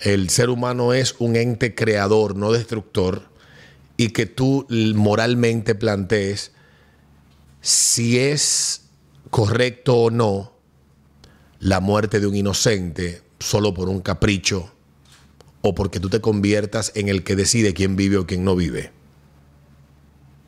[0.00, 3.22] el ser humano es un ente creador, no destructor,
[3.96, 6.52] y que tú moralmente plantees
[7.62, 8.82] si es
[9.30, 10.52] correcto o no
[11.58, 14.70] la muerte de un inocente solo por un capricho
[15.62, 18.92] o porque tú te conviertas en el que decide quién vive o quién no vive.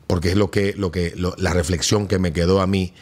[0.09, 2.95] Porque es lo que, lo que, la reflexión que me quedó a mí,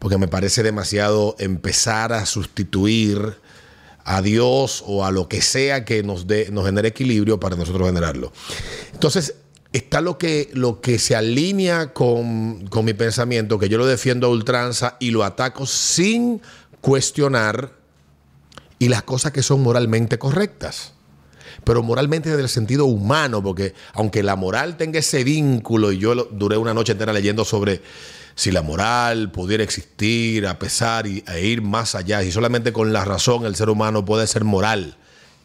[0.00, 3.36] porque me parece demasiado empezar a sustituir
[4.02, 8.32] a Dios o a lo que sea que nos, nos genere equilibrio para nosotros generarlo.
[8.92, 9.36] Entonces,
[9.72, 14.26] está lo que, lo que se alinea con, con mi pensamiento, que yo lo defiendo
[14.26, 16.42] a ultranza y lo ataco sin
[16.80, 17.78] cuestionar,
[18.80, 20.94] y las cosas que son moralmente correctas
[21.64, 26.14] pero moralmente desde el sentido humano, porque aunque la moral tenga ese vínculo, y yo
[26.14, 27.80] duré una noche entera leyendo sobre
[28.34, 32.92] si la moral pudiera existir a pesar y, e ir más allá, y solamente con
[32.92, 34.96] la razón el ser humano puede ser moral,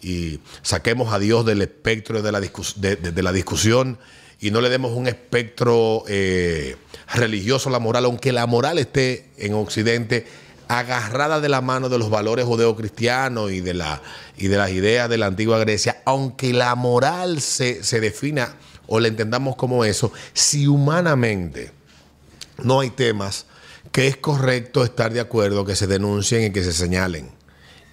[0.01, 3.97] y saquemos a Dios del espectro de la, discus- de la discusión
[4.39, 6.75] y no le demos un espectro eh,
[7.13, 10.27] religioso a la moral, aunque la moral esté en Occidente
[10.67, 14.01] agarrada de la mano de los valores judeocristianos y de, la,
[14.37, 18.55] y de las ideas de la antigua Grecia, aunque la moral se, se defina
[18.87, 21.71] o la entendamos como eso, si humanamente
[22.63, 23.45] no hay temas
[23.91, 27.29] que es correcto estar de acuerdo que se denuncien y que se señalen.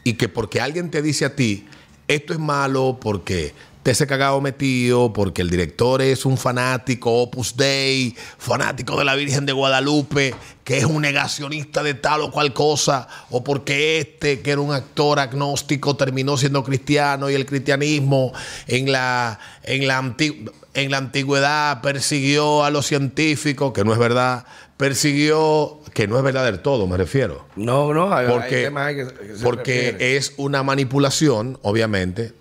[0.03, 1.69] Y que porque alguien te dice a ti,
[2.09, 7.57] esto es malo porque te ese cagado metido, porque el director es un fanático, Opus
[7.57, 12.53] Dei, fanático de la Virgen de Guadalupe, que es un negacionista de tal o cual
[12.53, 18.33] cosa, o porque este, que era un actor agnóstico, terminó siendo cristiano y el cristianismo
[18.67, 23.99] en la, en la, anti- en la antigüedad persiguió a los científicos, que no es
[23.99, 24.45] verdad,
[24.77, 28.87] persiguió, que no es verdad del todo, me refiero No, no, hay, hay porque, temas
[28.89, 32.33] ahí que, que se porque es una manipulación, obviamente.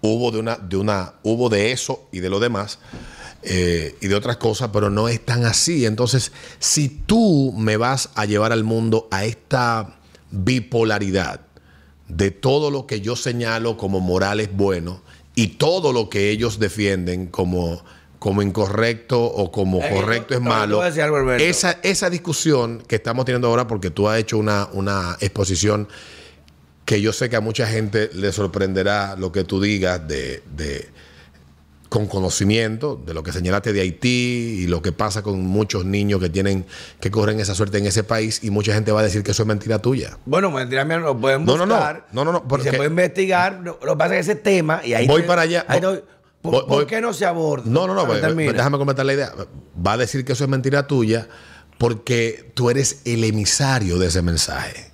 [0.00, 2.78] Hubo de una, de una, hubo de eso y de lo demás
[3.42, 5.86] eh, y de otras cosas, pero no es tan así.
[5.86, 9.96] Entonces, si tú me vas a llevar al mundo a esta
[10.30, 11.40] bipolaridad
[12.08, 15.02] de todo lo que yo señalo como moral es bueno
[15.34, 17.82] y todo lo que ellos defienden como,
[18.18, 23.48] como incorrecto o como Eh, correcto es malo, algo, esa, esa discusión que estamos teniendo
[23.48, 25.88] ahora, porque tú has hecho una, una exposición
[26.90, 30.88] que yo sé que a mucha gente le sorprenderá lo que tú digas de, de-
[31.88, 36.18] con conocimiento de lo que señalaste de Haití y lo que pasa con muchos niños
[36.20, 36.66] que tienen
[37.00, 39.44] que corren esa suerte en ese país y mucha gente va a decir que eso
[39.44, 40.18] es mentira tuya.
[40.26, 41.76] Bueno, mentira mía, lo pueden No, no, no.
[41.76, 42.08] buscar.
[42.10, 43.60] No, no, no, porque- se puede investigar.
[43.62, 44.80] Lo, que pasa es que ese tema.
[44.84, 45.64] Y ahí Voy te- para allá.
[45.68, 46.02] ahí te voy-
[46.42, 47.64] ¿Por, Voy- por voy- qué no se aborda?
[47.70, 48.52] No, no, no, pues, termina.
[48.52, 49.32] déjame comentar la idea.
[49.86, 51.28] Va a decir que eso es mentira tuya
[51.78, 54.89] porque tú eres el emisario de ese mensaje.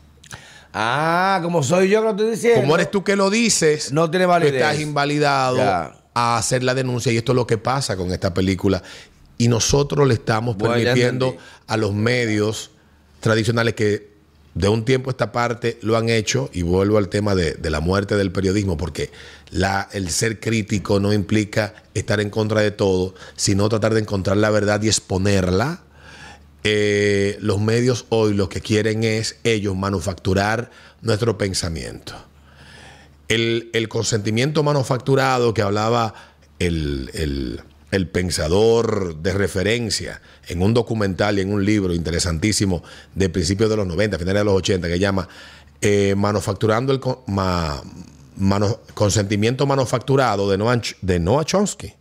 [0.79, 2.61] Ah, como soy yo que lo estoy diciendo.
[2.61, 4.55] Como eres tú que lo dices, No tiene tú validez.
[4.57, 5.97] estás invalidado Ya.
[6.13, 8.83] a hacer la denuncia y esto es lo que pasa con esta película.
[9.39, 11.37] Y nosotros le estamos Bueno, permitiendo
[11.67, 12.71] a los medios
[13.21, 14.15] tradicionales que
[14.55, 17.69] de un tiempo a esta parte lo han hecho, y vuelvo al tema de, de
[17.71, 19.11] la muerte del periodismo, porque
[19.51, 24.39] la, el ser crítico no implica estar en contra de todo, sino tratar de encontrar
[24.39, 25.81] la verdad y exponerla.
[26.65, 30.71] Los medios hoy lo que quieren es ellos manufacturar
[31.03, 32.15] nuestro pensamiento.
[33.29, 36.15] El, consentimiento manufacturado que hablaba
[36.59, 37.63] el, el-
[38.09, 42.83] pensador de referencia en un documental y en un libro interesantísimo
[43.15, 45.29] de principios de los 90, finales de los 80, que llama
[45.81, 47.01] eh, Manufacturando el
[48.95, 50.59] consentimiento manufacturado de
[51.01, 51.95] de Noah Chomsky.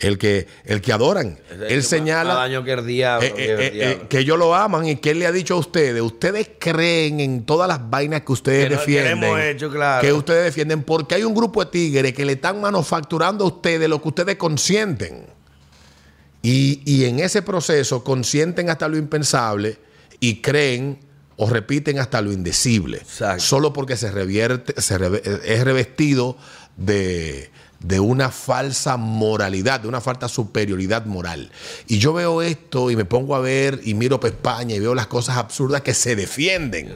[0.00, 1.38] El que, el que adoran.
[1.68, 2.34] Él señala.
[2.34, 3.26] Más daño que el diablo.
[3.28, 4.02] Eh, que el eh, diablo.
[4.02, 7.20] eh, que ellos lo aman y que él le ha dicho a ustedes, ustedes creen
[7.20, 10.00] en todas las vainas que ustedes Que no- que defienden, hemos hecho, claro.
[10.00, 13.88] que ustedes defienden, porque hay un grupo de tigres que le están manufacturando a ustedes
[13.90, 15.26] lo que ustedes consienten.
[16.42, 19.76] Y, y en ese proceso consienten hasta lo impensable
[20.18, 20.98] y creen
[21.36, 22.98] o repiten hasta lo indecible.
[22.98, 23.42] Exacto.
[23.42, 24.94] Solo porque se revierte, se
[25.44, 26.36] es revestido
[26.78, 31.50] de, de una falsa moralidad, de una falta superioridad moral.
[31.86, 34.94] Y yo veo esto y me pongo a ver y miro para España y veo
[34.94, 36.94] las cosas absurdas que se defienden.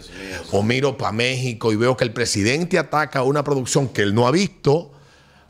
[0.52, 4.26] O miro para México y veo que el presidente ataca una producción que él no
[4.26, 4.92] ha visto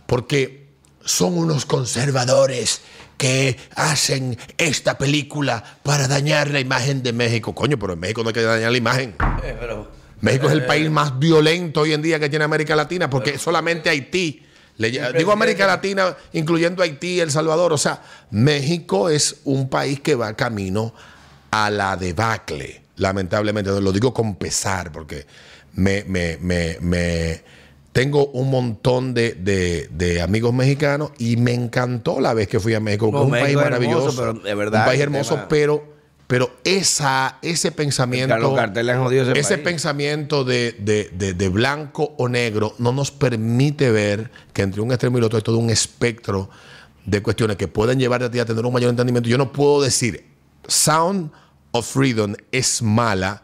[0.07, 0.69] porque
[1.05, 2.81] son unos conservadores
[3.17, 7.55] que hacen esta película para dañar la imagen de México.
[7.55, 9.15] Coño, pero en México no hay que dañar la imagen.
[9.43, 13.11] Eh, pero- México es el país más violento hoy en día que tiene América Latina,
[13.11, 14.43] porque solamente Haití.
[14.79, 17.73] Le digo América Latina, incluyendo Haití, El Salvador.
[17.73, 20.93] O sea, México es un país que va camino
[21.51, 23.71] a la debacle, lamentablemente.
[23.81, 25.27] Lo digo con pesar, porque
[25.75, 27.43] me, me- me- me-
[27.93, 32.75] tengo un montón de, de- de amigos mexicanos y me encantó la vez que fui
[32.75, 34.17] a México, que No, es un país hermoso, maravilloso.
[34.17, 35.94] pero de verdad, un país hermoso, tema- pero,
[36.27, 38.35] pero esa, ese pensamiento.
[39.37, 44.81] Ese pensamiento de, de- de- de blanco o negro no nos permite ver que entre
[44.81, 46.49] un extremo y el otro hay todo un espectro
[47.05, 49.29] de cuestiones que pueden llevarte a ti a tener un mayor entendimiento.
[49.29, 50.25] Yo no puedo decir
[50.67, 51.31] Sound
[51.73, 53.43] of Freedom es mala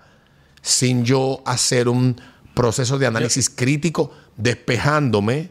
[0.63, 2.19] sin yo hacer un
[2.55, 5.51] proceso de análisis crítico, despejándome,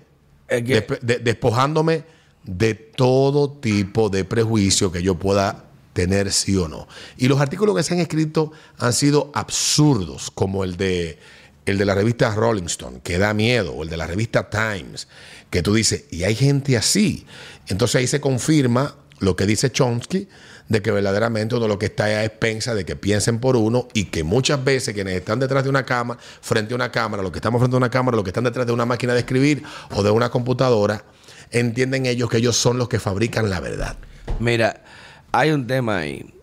[0.88, 2.04] despe- de- despojándome
[2.44, 5.66] de todo tipo de prejuicio que yo pueda
[6.00, 6.88] tener sí o no.
[7.18, 11.20] Y los artículos que se han escrito han sido absurdos, como el de
[11.66, 15.10] el de la revista Rolling Stone, que da miedo, o el de la revista Times,
[15.52, 17.26] que tú dices, y hay gente así.
[17.68, 20.30] Entonces ahí se confirma lo que dice Chomsky,
[20.70, 24.06] de que verdaderamente uno lo que está a expensa de que piensen por uno y
[24.06, 27.40] que muchas veces quienes están detrás de una cama, frente a una cámara, los que
[27.40, 30.02] estamos frente a una cámara, los que están detrás de una máquina de escribir o
[30.02, 31.04] de una computadora,
[31.52, 33.98] entienden ellos que ellos son los que fabrican la verdad.
[34.40, 34.84] Mira,
[35.32, 36.34] hay un tema ahí.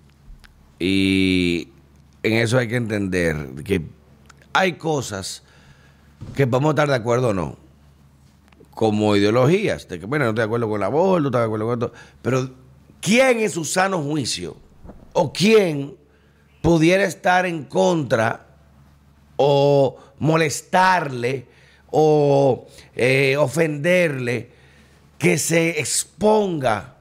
[0.79, 1.69] Y
[2.23, 3.83] en eso hay que entender que
[4.53, 5.43] hay cosas
[6.35, 7.57] que podemos estar de acuerdo o no.
[8.71, 9.89] Como ideologías.
[9.89, 11.83] De que, bueno, no estoy de acuerdo con la voz, no estoy de acuerdo con
[11.83, 11.93] esto.
[12.23, 12.51] Pero,
[13.01, 14.57] ¿quién en su sano juicio?
[15.13, 15.97] ¿O quién
[16.61, 18.47] pudiera estar en contra
[19.37, 21.47] o molestarle
[21.91, 24.51] o eh, ofenderle
[25.19, 26.97] que se exponga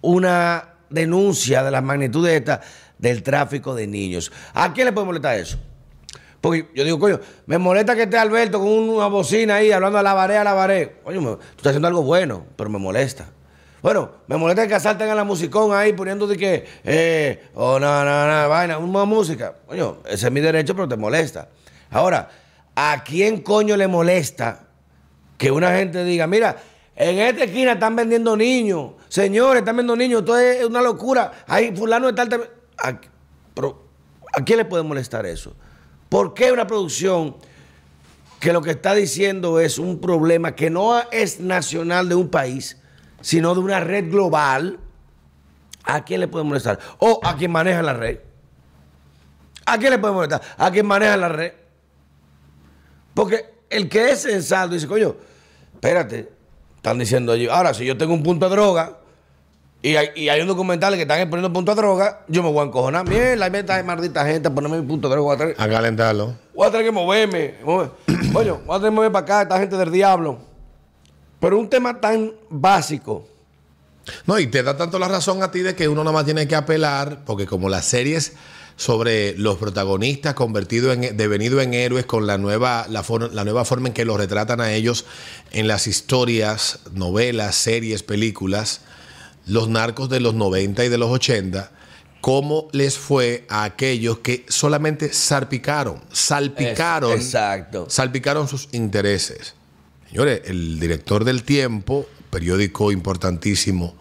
[0.00, 2.60] una denuncia de la magnitud de esta
[2.98, 4.30] del tráfico de niños.
[4.54, 5.58] ¿A quién le puede molestar eso?
[6.40, 10.02] Porque yo digo, coño, me molesta que esté Alberto con una bocina ahí hablando a
[10.02, 10.96] la varé, a la varé.
[11.04, 13.26] Coño, tú estás haciendo algo bueno, pero me molesta.
[13.80, 18.04] Bueno, me molesta que asalten a la musicón ahí poniendo de que, eh, oh, no,
[18.04, 19.54] no, no, vaina, una música.
[19.66, 21.48] Coño, ese es mi derecho, pero te molesta.
[21.90, 22.28] Ahora,
[22.74, 24.66] ¿a quién coño le molesta
[25.38, 26.56] que una gente diga, mira,
[27.02, 31.32] en esta esquina están vendiendo niños, señores, están vendiendo niños, esto es una locura.
[31.48, 33.00] Ahí fulano de tal, tal- ¿A,
[33.54, 33.84] pero,
[34.32, 35.54] ¿a quién le puede molestar eso?
[36.08, 37.36] ¿Por qué una producción
[38.38, 42.76] que lo que está diciendo es un problema que no es nacional de un país,
[43.20, 44.78] sino de una red global?
[45.84, 46.78] ¿A quién le puede molestar?
[46.98, 48.18] O a quien maneja la red.
[49.66, 50.40] ¿A quién le puede molestar?
[50.56, 51.52] A quien maneja la red.
[53.14, 55.16] Porque el que es sensato dice, coño,
[55.74, 56.30] espérate,
[56.82, 58.98] están diciendo allí, ahora si yo tengo un punto de droga
[59.82, 62.60] y hay, y hay un documental que están exponiendo punto de droga, yo me voy
[62.64, 63.08] a encojonar.
[63.08, 65.26] Mierda, ahí esta maldita gente a ponerme mi punto de droga.
[65.26, 66.34] Voy a tener, A calentarlo.
[66.54, 67.54] voy a tener que moverme.
[67.64, 67.90] mover-
[68.32, 70.38] Coño, voy a tener que mover para acá, esta gente del diablo.
[71.38, 73.26] Pero un tema tan básico.
[74.26, 76.48] No, y te da tanto la razón a ti de que uno nada más tiene
[76.48, 78.34] que apelar, porque como las series
[78.76, 83.64] sobre los protagonistas convertidos en devenidos en héroes con la nueva la, for- la nueva
[83.64, 85.04] forma en que los retratan a ellos
[85.50, 88.80] en las historias, novelas, series, películas,
[89.46, 91.70] los narcos de los 90 y de los 80,
[92.20, 97.86] cómo les fue a aquellos que solamente salpicaron, salpicaron, exacto.
[97.88, 99.54] salpicaron sus intereses.
[100.08, 103.94] Señores, el director del Tiempo, periódico importantísimo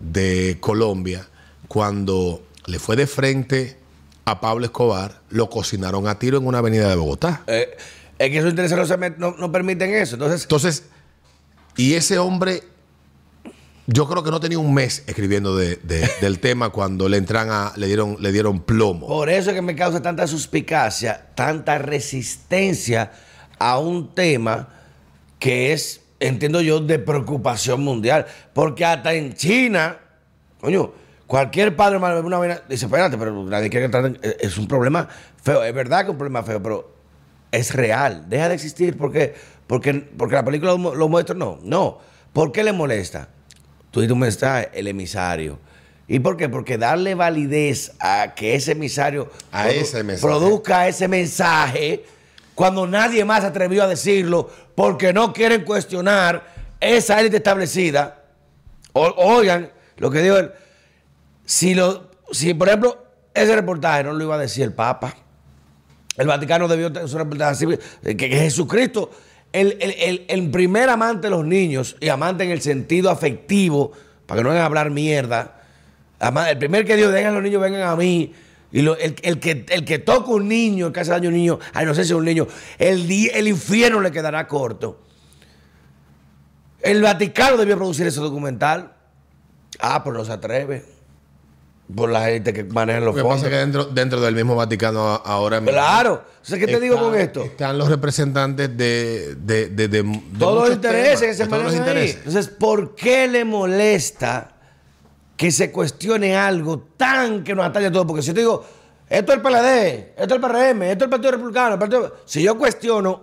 [0.00, 1.26] de Colombia,
[1.68, 3.78] cuando le fue de frente
[4.28, 7.42] a Pablo Escobar, lo cocinaron a tiro en una avenida de Bogotá.
[7.46, 7.76] eh,
[8.18, 10.16] es que esos intereses no, se met- no- no permiten eso.
[10.16, 10.84] Entonces, Entonces,
[11.76, 12.62] y ese hombre,
[13.86, 17.50] yo creo que no tenía un mes escribiendo de- de- del tema cuando le entran
[17.50, 19.06] a, le dieron, le dieron plomo.
[19.06, 23.12] Por eso es que me causa tanta suspicacia, tanta resistencia
[23.60, 24.70] a un tema
[25.38, 28.26] que es, entiendo yo, de preocupación mundial.
[28.54, 29.98] Porque hasta en China,
[30.60, 30.92] coño,
[31.26, 34.18] cualquier padre ve una vaina, dice, espérate, pero nadie quiere que traten.
[34.22, 35.08] Es es un problema
[35.42, 35.62] feo.
[35.64, 36.92] Es verdad que es un problema feo, pero
[37.52, 38.24] es real.
[38.28, 39.34] Deja de existir porque,
[39.66, 41.34] porque, porque la película lo, lo muestra.
[41.34, 41.98] No, no.
[42.32, 43.28] ¿Por qué le molesta?
[43.90, 45.58] Tú dices un mensaje, el emisario.
[46.08, 46.48] ¿Y por qué?
[46.48, 50.26] Porque darle validez a que ese emisario, A ese mensaje.
[50.26, 52.04] produzca ese mensaje
[52.54, 56.44] cuando nadie más atrevió a decirlo porque no quieren cuestionar
[56.78, 58.22] esa élite establecida.
[58.92, 60.52] O- oigan, lo que digo él,
[61.46, 65.14] si, lo, si por ejemplo ese reportaje no lo iba a decir el Papa,
[66.18, 67.66] el Vaticano debió tener un reportaje así,
[68.02, 69.10] que, que Jesucristo,
[69.52, 73.92] el, el- el- el primer amante de los niños, y amante en el sentido afectivo,
[74.26, 75.62] para que no vengan a hablar mierda,
[76.48, 78.32] el primer que Dios, dejen los niños, vengan a mí,
[78.72, 81.36] y el, el que, el que toca un niño, el que hace daño a un
[81.36, 82.46] niño, ay, no sé si es un niño,
[82.78, 85.02] el, el infierno le quedará corto.
[86.80, 88.92] El Vaticano debió producir ese documental.
[89.80, 90.84] Ah, pero no se atreve.
[91.94, 93.44] Por la gente que maneja los Lo que pasa fondos.
[93.46, 95.70] es que dentro, dentro del mismo Vaticano ahora mismo.
[95.72, 96.22] Claro.
[96.38, 97.44] Entonces, ¿qué te digo con esto?
[97.44, 101.96] Están los representantes de, de, de- de- de todos los intereses temas, que se manejan
[101.96, 102.10] ahí.
[102.10, 104.52] Entonces, ¿por qué le molesta
[105.36, 108.06] que se cuestione algo tan que nos atañe a todos?
[108.06, 108.64] Porque si yo te digo,
[109.08, 112.16] esto es el PLD, esto es el PRM, esto es el Partido Republicano, el Partido...
[112.24, 113.22] si yo cuestiono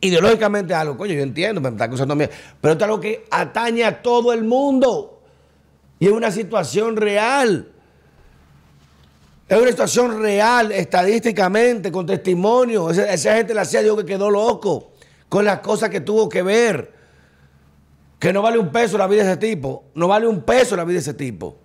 [0.00, 2.24] ideológicamente algo, coño, yo entiendo, me está acusando a mí,
[2.60, 5.22] pero esto es algo que atañe a todo el mundo
[6.00, 7.68] y es una situación real.
[9.50, 12.88] Es una situación real, estadísticamente, con testimonio.
[12.88, 14.92] Esa, esa gente la hacía, digo que quedó loco
[15.28, 16.92] con las cosas que tuvo que ver.
[18.20, 19.86] Que no vale un peso la vida de ese tipo.
[19.96, 21.56] No vale un peso la vida de ese tipo.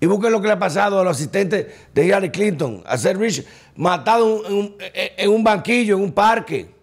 [0.00, 3.16] Y busquen lo que le ha pasado a los asistentes de Hillary Clinton, a ser
[3.16, 3.46] Rich,
[3.76, 6.74] matado en un, banquillo, en un parque.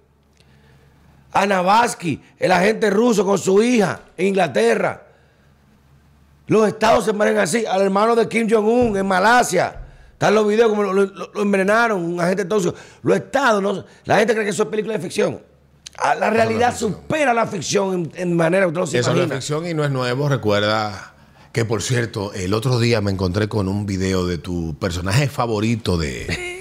[1.33, 5.05] A Navatsky, el agente ruso con su hija en Inglaterra.
[6.47, 7.65] Los estados se mueren así.
[7.65, 9.88] Al hermano de Kim Jong-un en Malasia.
[10.19, 12.75] Están los videos como lo, lo- lo envenenaron, un agente tóxico.
[13.03, 15.39] Los estados, no- la gente cree que eso es película de ficción.
[15.97, 19.65] Ah, La realidad supera la ficción en, en manera que usted se Eso es ficción
[19.65, 20.27] y no es nuevo.
[20.27, 21.13] Recuerda
[21.53, 25.97] que, por cierto, el otro día me encontré con un video de tu personaje favorito
[25.97, 26.25] de,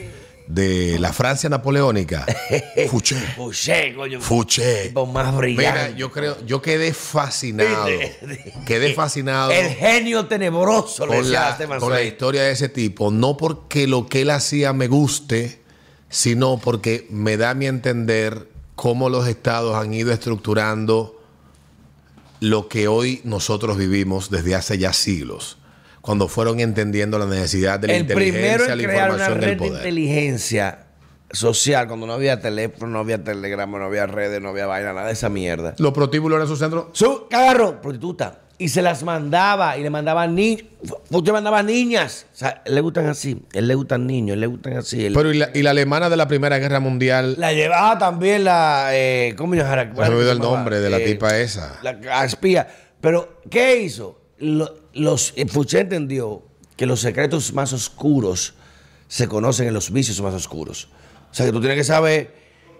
[0.48, 2.24] de la Francia napoleónica.
[2.90, 3.16] Fouché.
[3.36, 4.20] Fouché, coño.
[4.20, 4.84] Fouché.
[4.88, 5.80] Tipo más brillante.
[5.80, 7.86] Mira, yo creo, yo quedé fascinado.
[8.66, 9.50] Quedé fascinado.
[9.50, 13.86] El genio tenebroso le con la, Esteban con la historia de ese tipo, no porque
[13.86, 15.60] lo que él hacía me guste,
[16.08, 21.20] sino porque me da a mi entender cómo los estados han ido estructurando
[22.40, 25.58] lo que hoy nosotros vivimos desde hace ya siglos,
[26.00, 29.40] cuando fueron entendiendo la necesidad de la El primero inteligencia, en la crear una información
[29.40, 29.72] red de poder.
[29.74, 30.78] inteligencia
[31.30, 35.08] social, cuando no había teléfono, no había telegrama, no había redes, no había vaina, nada
[35.08, 35.74] de esa mierda.
[35.78, 36.90] Los protíbulos eran su centro.
[36.92, 38.40] Su carro, prostituta.
[38.60, 40.64] Y se las mandaba y le mandaba niños.
[41.10, 42.26] Usted mandaba niñas.
[42.34, 43.40] O sea, él le gustan así.
[43.52, 45.06] Él le gustan niños, él le gustan así.
[45.06, 48.42] Él- Pero y la, y la alemana de la Primera Guerra Mundial, la llevaba también
[48.42, 48.88] la.
[48.94, 51.78] Eh, ¿Cómo se me olvidó el nombre de la Eh, tipa esa.
[51.82, 52.66] La la espía.
[53.00, 54.18] Pero, ¿qué hizo?
[54.38, 56.42] Lo- los, eh, Fouché entendió
[56.76, 58.54] que los secretos más oscuros
[59.08, 60.88] se conocen en los vicios más oscuros.
[61.30, 62.34] O sea, que tú tienes que saber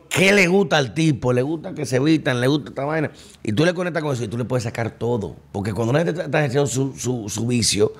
[0.09, 1.33] qué le gusta al tipo.
[1.33, 3.11] Le gusta que se evitan, le gusta esta vaina.
[3.43, 5.37] Y tú le conectas con eso y tú le puedes sacar todo.
[5.53, 7.93] Porque cuando una gente está ejerciendo su, su, su vicio,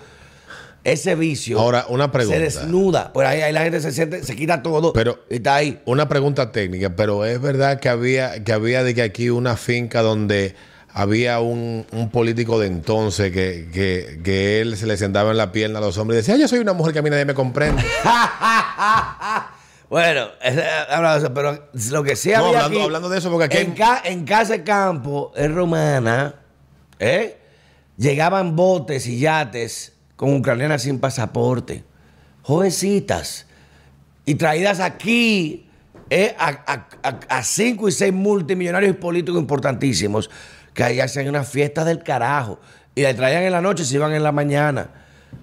[0.85, 2.37] ese vicio Ahora, una pregunta.
[2.39, 3.13] se desnuda.
[3.13, 5.81] Por ahí, ahí la gente se siente, se quita todo Pero- y está ahí.
[5.85, 10.01] Una pregunta técnica, pero es verdad que había, que había de que aquí una finca
[10.03, 10.55] donde
[10.99, 15.53] había un, un político de entonces que, que, que él se le sentaba en la
[15.53, 17.25] pierna a los hombres y decía, "Ah, yo soy una mujer que a mí nadie
[17.25, 17.83] me comprende.
[19.91, 23.57] Bueno, eso, pero lo que sí No, había hablando- aquí, hablando de eso, porque aquí
[23.57, 26.35] en, hay- ca- en casa de campo, en Romana,
[26.99, 27.39] ¿eh?
[27.97, 31.85] llegaban botes y yates con ucranianas sin pasaporte,
[32.43, 33.47] jovencitas,
[34.27, 35.67] y traídas aquí
[36.11, 36.35] ¿eh?
[36.39, 40.29] a, a- a- a cinco y seis multimillonarios y políticos importantísimos
[40.79, 42.61] que ahí hacían una fiesta del carajo
[42.95, 44.89] y la traían en la noche y se iban en la mañana.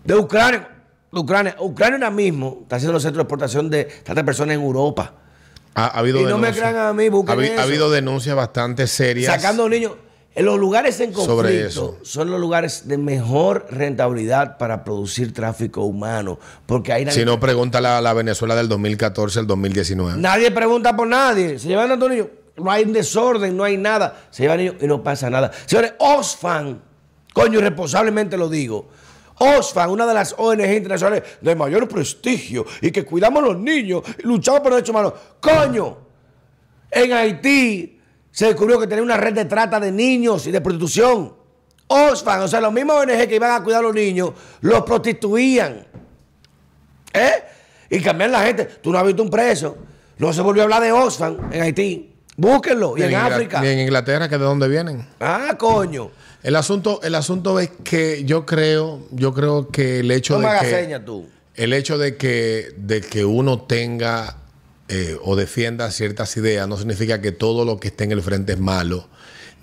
[0.05, 0.65] De Ucrania,
[1.11, 4.61] de Ucrania, Ucrania ahora mismo está haciendo los centros de exportación de tantas personas en
[4.61, 5.11] Europa.
[5.73, 7.59] Ha, ha habido Y no me crean a mí, busquen ha, habi- eso.
[7.59, 9.33] ha habido denuncias bastante serias.
[9.35, 9.91] Sacando niños.
[10.35, 11.97] En los lugares en Sobre conflicto eso.
[12.03, 16.39] son los lugares de mejor rentabilidad para producir tráfico humano.
[16.65, 20.17] Porque ahí nadie, Si no, pregúntale a la Venezuela del 2014 al 2019.
[20.17, 21.59] nadie pregunta por nadie.
[21.59, 22.27] Se llevan tantos niños.
[22.57, 24.27] No hay desorden, no hay nada.
[24.29, 25.51] Se llevan niños y no pasa nada.
[25.65, 26.79] Señores, Oxfam,
[27.33, 28.87] coño, irresponsablemente lo digo.
[29.37, 34.03] Oxfam, una de las ONG internacionales de mayor prestigio y que cuidamos a los niños
[34.17, 35.13] y luchamos por los derechos humanos.
[35.41, 35.97] Coño,
[36.89, 37.99] en Haití
[38.31, 41.33] se descubrió que tenía una red de trata de niños y de prostitución.
[41.87, 44.31] Oxfam, o sea, los mismos ONG que iban a cuidar a los niños,
[44.61, 45.85] los prostituían.
[47.13, 47.43] ¿Eh?
[47.89, 48.65] Y cambian la gente.
[48.65, 49.77] Tú no has visto un preso.
[50.17, 52.14] No se volvió a hablar de Oxfam en Haití.
[52.37, 52.97] Búsquenlo.
[52.97, 53.61] Y en, África.
[53.61, 55.07] ni en Inglaterra, que de dónde vienen.
[55.19, 56.11] Ah, coño.
[56.43, 60.59] El asunto, el asunto es que yo creo, yo creo que el hecho No de
[60.87, 61.27] que tú.
[61.55, 64.37] el hecho de que, de que uno tenga
[64.89, 68.53] eh, o defienda ciertas ideas no significa que todo lo que esté en el frente
[68.53, 69.07] es malo,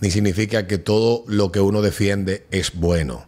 [0.00, 3.26] ni significa que todo lo que uno defiende es bueno.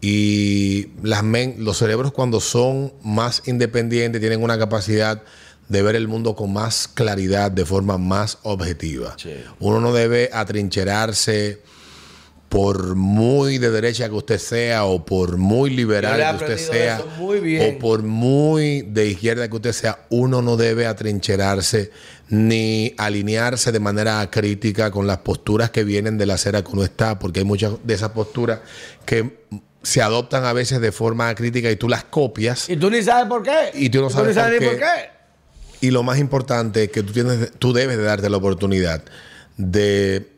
[0.00, 5.22] Y las men- los cerebros cuando son más independientes tienen una capacidad
[5.74, 9.16] de ver el mundo con más claridad, de forma más objetiva.
[9.58, 11.62] Uno no debe atrincherarse
[12.48, 17.78] por muy de derecha que usted sea o por muy liberal que usted sea o
[17.80, 21.90] por muy de izquierda que usted sea, uno no debe atrincherarse
[22.28, 26.84] ni alinearse de manera crítica con las posturas que vienen de la acera que uno
[26.84, 28.60] está, porque hay muchas de esas posturas
[29.04, 29.38] que
[29.82, 32.70] se adoptan a veces de forma crítica y tú las copias.
[32.70, 33.70] Y tú ni sabes por qué.
[33.74, 34.66] Y tú no sabes ni por ni qué.
[34.66, 35.13] por qué.
[35.84, 39.04] Y lo más importante es que tú, tienes, tú debes de darte la oportunidad
[39.58, 40.32] de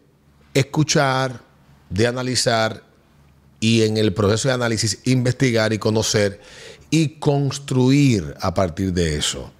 [0.55, 1.41] escuchar,
[1.89, 2.83] de analizar
[3.61, 6.41] y en el proceso de análisis investigar y conocer
[6.91, 9.53] y construir a partir de eso.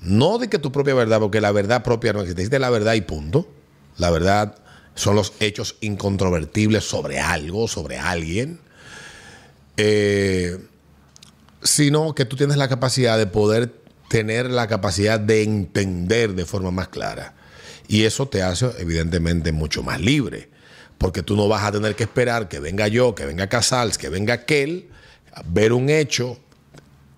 [0.00, 2.94] No de que tu propia verdad, porque la verdad propia no existe, existe la verdad
[2.94, 3.48] y punto.
[3.98, 4.58] La verdad
[4.96, 8.58] son los hechos incontrovertibles sobre algo, sobre alguien.
[9.76, 10.58] Eh,
[11.62, 16.70] sino que tú tienes la capacidad de poder tener la capacidad de entender de forma
[16.70, 17.34] más clara.
[17.88, 20.48] Y eso te hace evidentemente mucho más libre,
[20.98, 24.08] porque tú no vas a tener que esperar que venga yo, que venga Casals, que
[24.08, 24.90] venga aquel,
[25.44, 26.38] ver un hecho,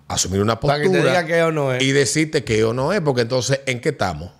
[0.09, 1.83] asumir una postura que te diga que no es.
[1.83, 4.33] y decirte que o no es, porque entonces, ¿en qué estamos?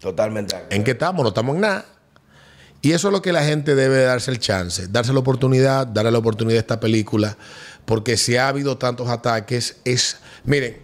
[0.00, 0.56] Totalmente.
[0.70, 1.22] ¿En qué estamos?
[1.22, 1.84] No estamos en nada.
[2.82, 6.10] Y eso es lo que la gente debe darse el chance, darse la oportunidad, darle
[6.10, 7.36] la oportunidad a esta película,
[7.84, 10.78] porque si ha habido tantos ataques, es, miren,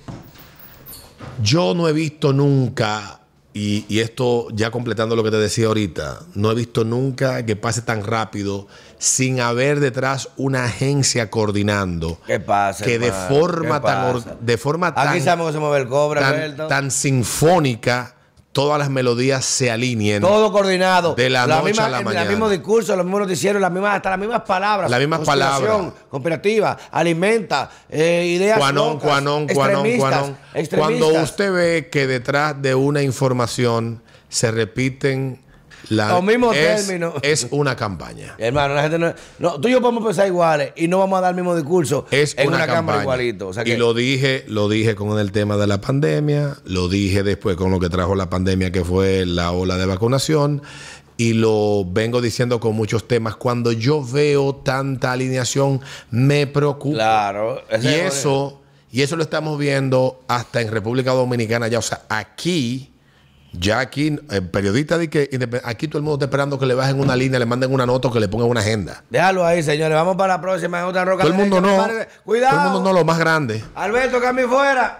[1.42, 3.20] yo no he visto nunca,
[3.52, 7.56] y, y esto ya completando lo que te decía ahorita, no he visto nunca que
[7.56, 8.66] pase tan rápido
[8.98, 12.18] sin haber detrás una agencia coordinando.
[12.26, 12.84] ¿Qué pasa?
[12.84, 14.36] Que de forma ¿Qué tan, pasa?
[14.40, 16.66] de forma tan Aquí sabemos que se mueve el cobre, tan, Alberto.
[16.66, 18.15] tan sinfónica,
[18.56, 20.22] todas las melodías se alineen.
[20.22, 21.14] Todo coordinado.
[21.14, 22.24] De la noche misma- a la el- mañana.
[22.24, 24.90] Los mismos discursos, los mismos noticieros, las mismas, hasta las mismas palabras.
[24.90, 25.92] Las mismas palabras.
[26.08, 28.56] Cooperativa, alimenta, eh, ideas.
[28.58, 30.36] Cuanón, locas, cuanón, cuanón, cuanón.
[30.54, 30.78] extremistas.
[30.78, 34.00] Cuando usted ve que detrás de una información
[34.30, 35.38] se repiten
[35.88, 37.14] la- Los mismos es, términos.
[37.22, 38.34] Es una campaña.
[38.38, 41.22] Hermano, la gente no, no- Tú y yo podemos pensar iguales y no vamos a
[41.22, 43.02] dar el mismo discurso Es en una, una, cámara campaña.
[43.02, 43.48] igualito.
[43.48, 46.88] O sea que, y lo dije, lo dije con el tema de la pandemia, lo
[46.88, 50.62] dije después con lo que trajo la pandemia, que fue la ola de vacunación,
[51.18, 53.36] y lo vengo diciendo con muchos temas.
[53.36, 55.80] Cuando yo veo tanta alineación,
[56.10, 56.96] me preocupa.
[56.96, 57.62] Claro.
[57.82, 58.60] Y eso,
[58.92, 61.78] y eso lo estamos viendo hasta en República Dominicana ya.
[61.78, 62.92] O sea, aquí,
[63.58, 65.28] ya aquí, el periodista de que
[65.64, 68.08] aquí todo el mundo está esperando que le bajen una línea, le manden una nota
[68.08, 69.02] o que le pongan una agenda.
[69.10, 69.94] Déjalo ahí, señores.
[69.94, 70.80] Vamos para la próxima.
[70.80, 71.22] en otra roca.
[71.22, 71.86] Todo el mundo no.
[72.24, 72.56] Cuidado.
[72.56, 73.64] Todo el mundo no, lo más grande.
[73.74, 74.98] Alberto, cambio fuera.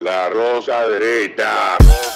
[0.00, 1.76] La rosa derecha.
[1.78, 2.15] Rosa derecha.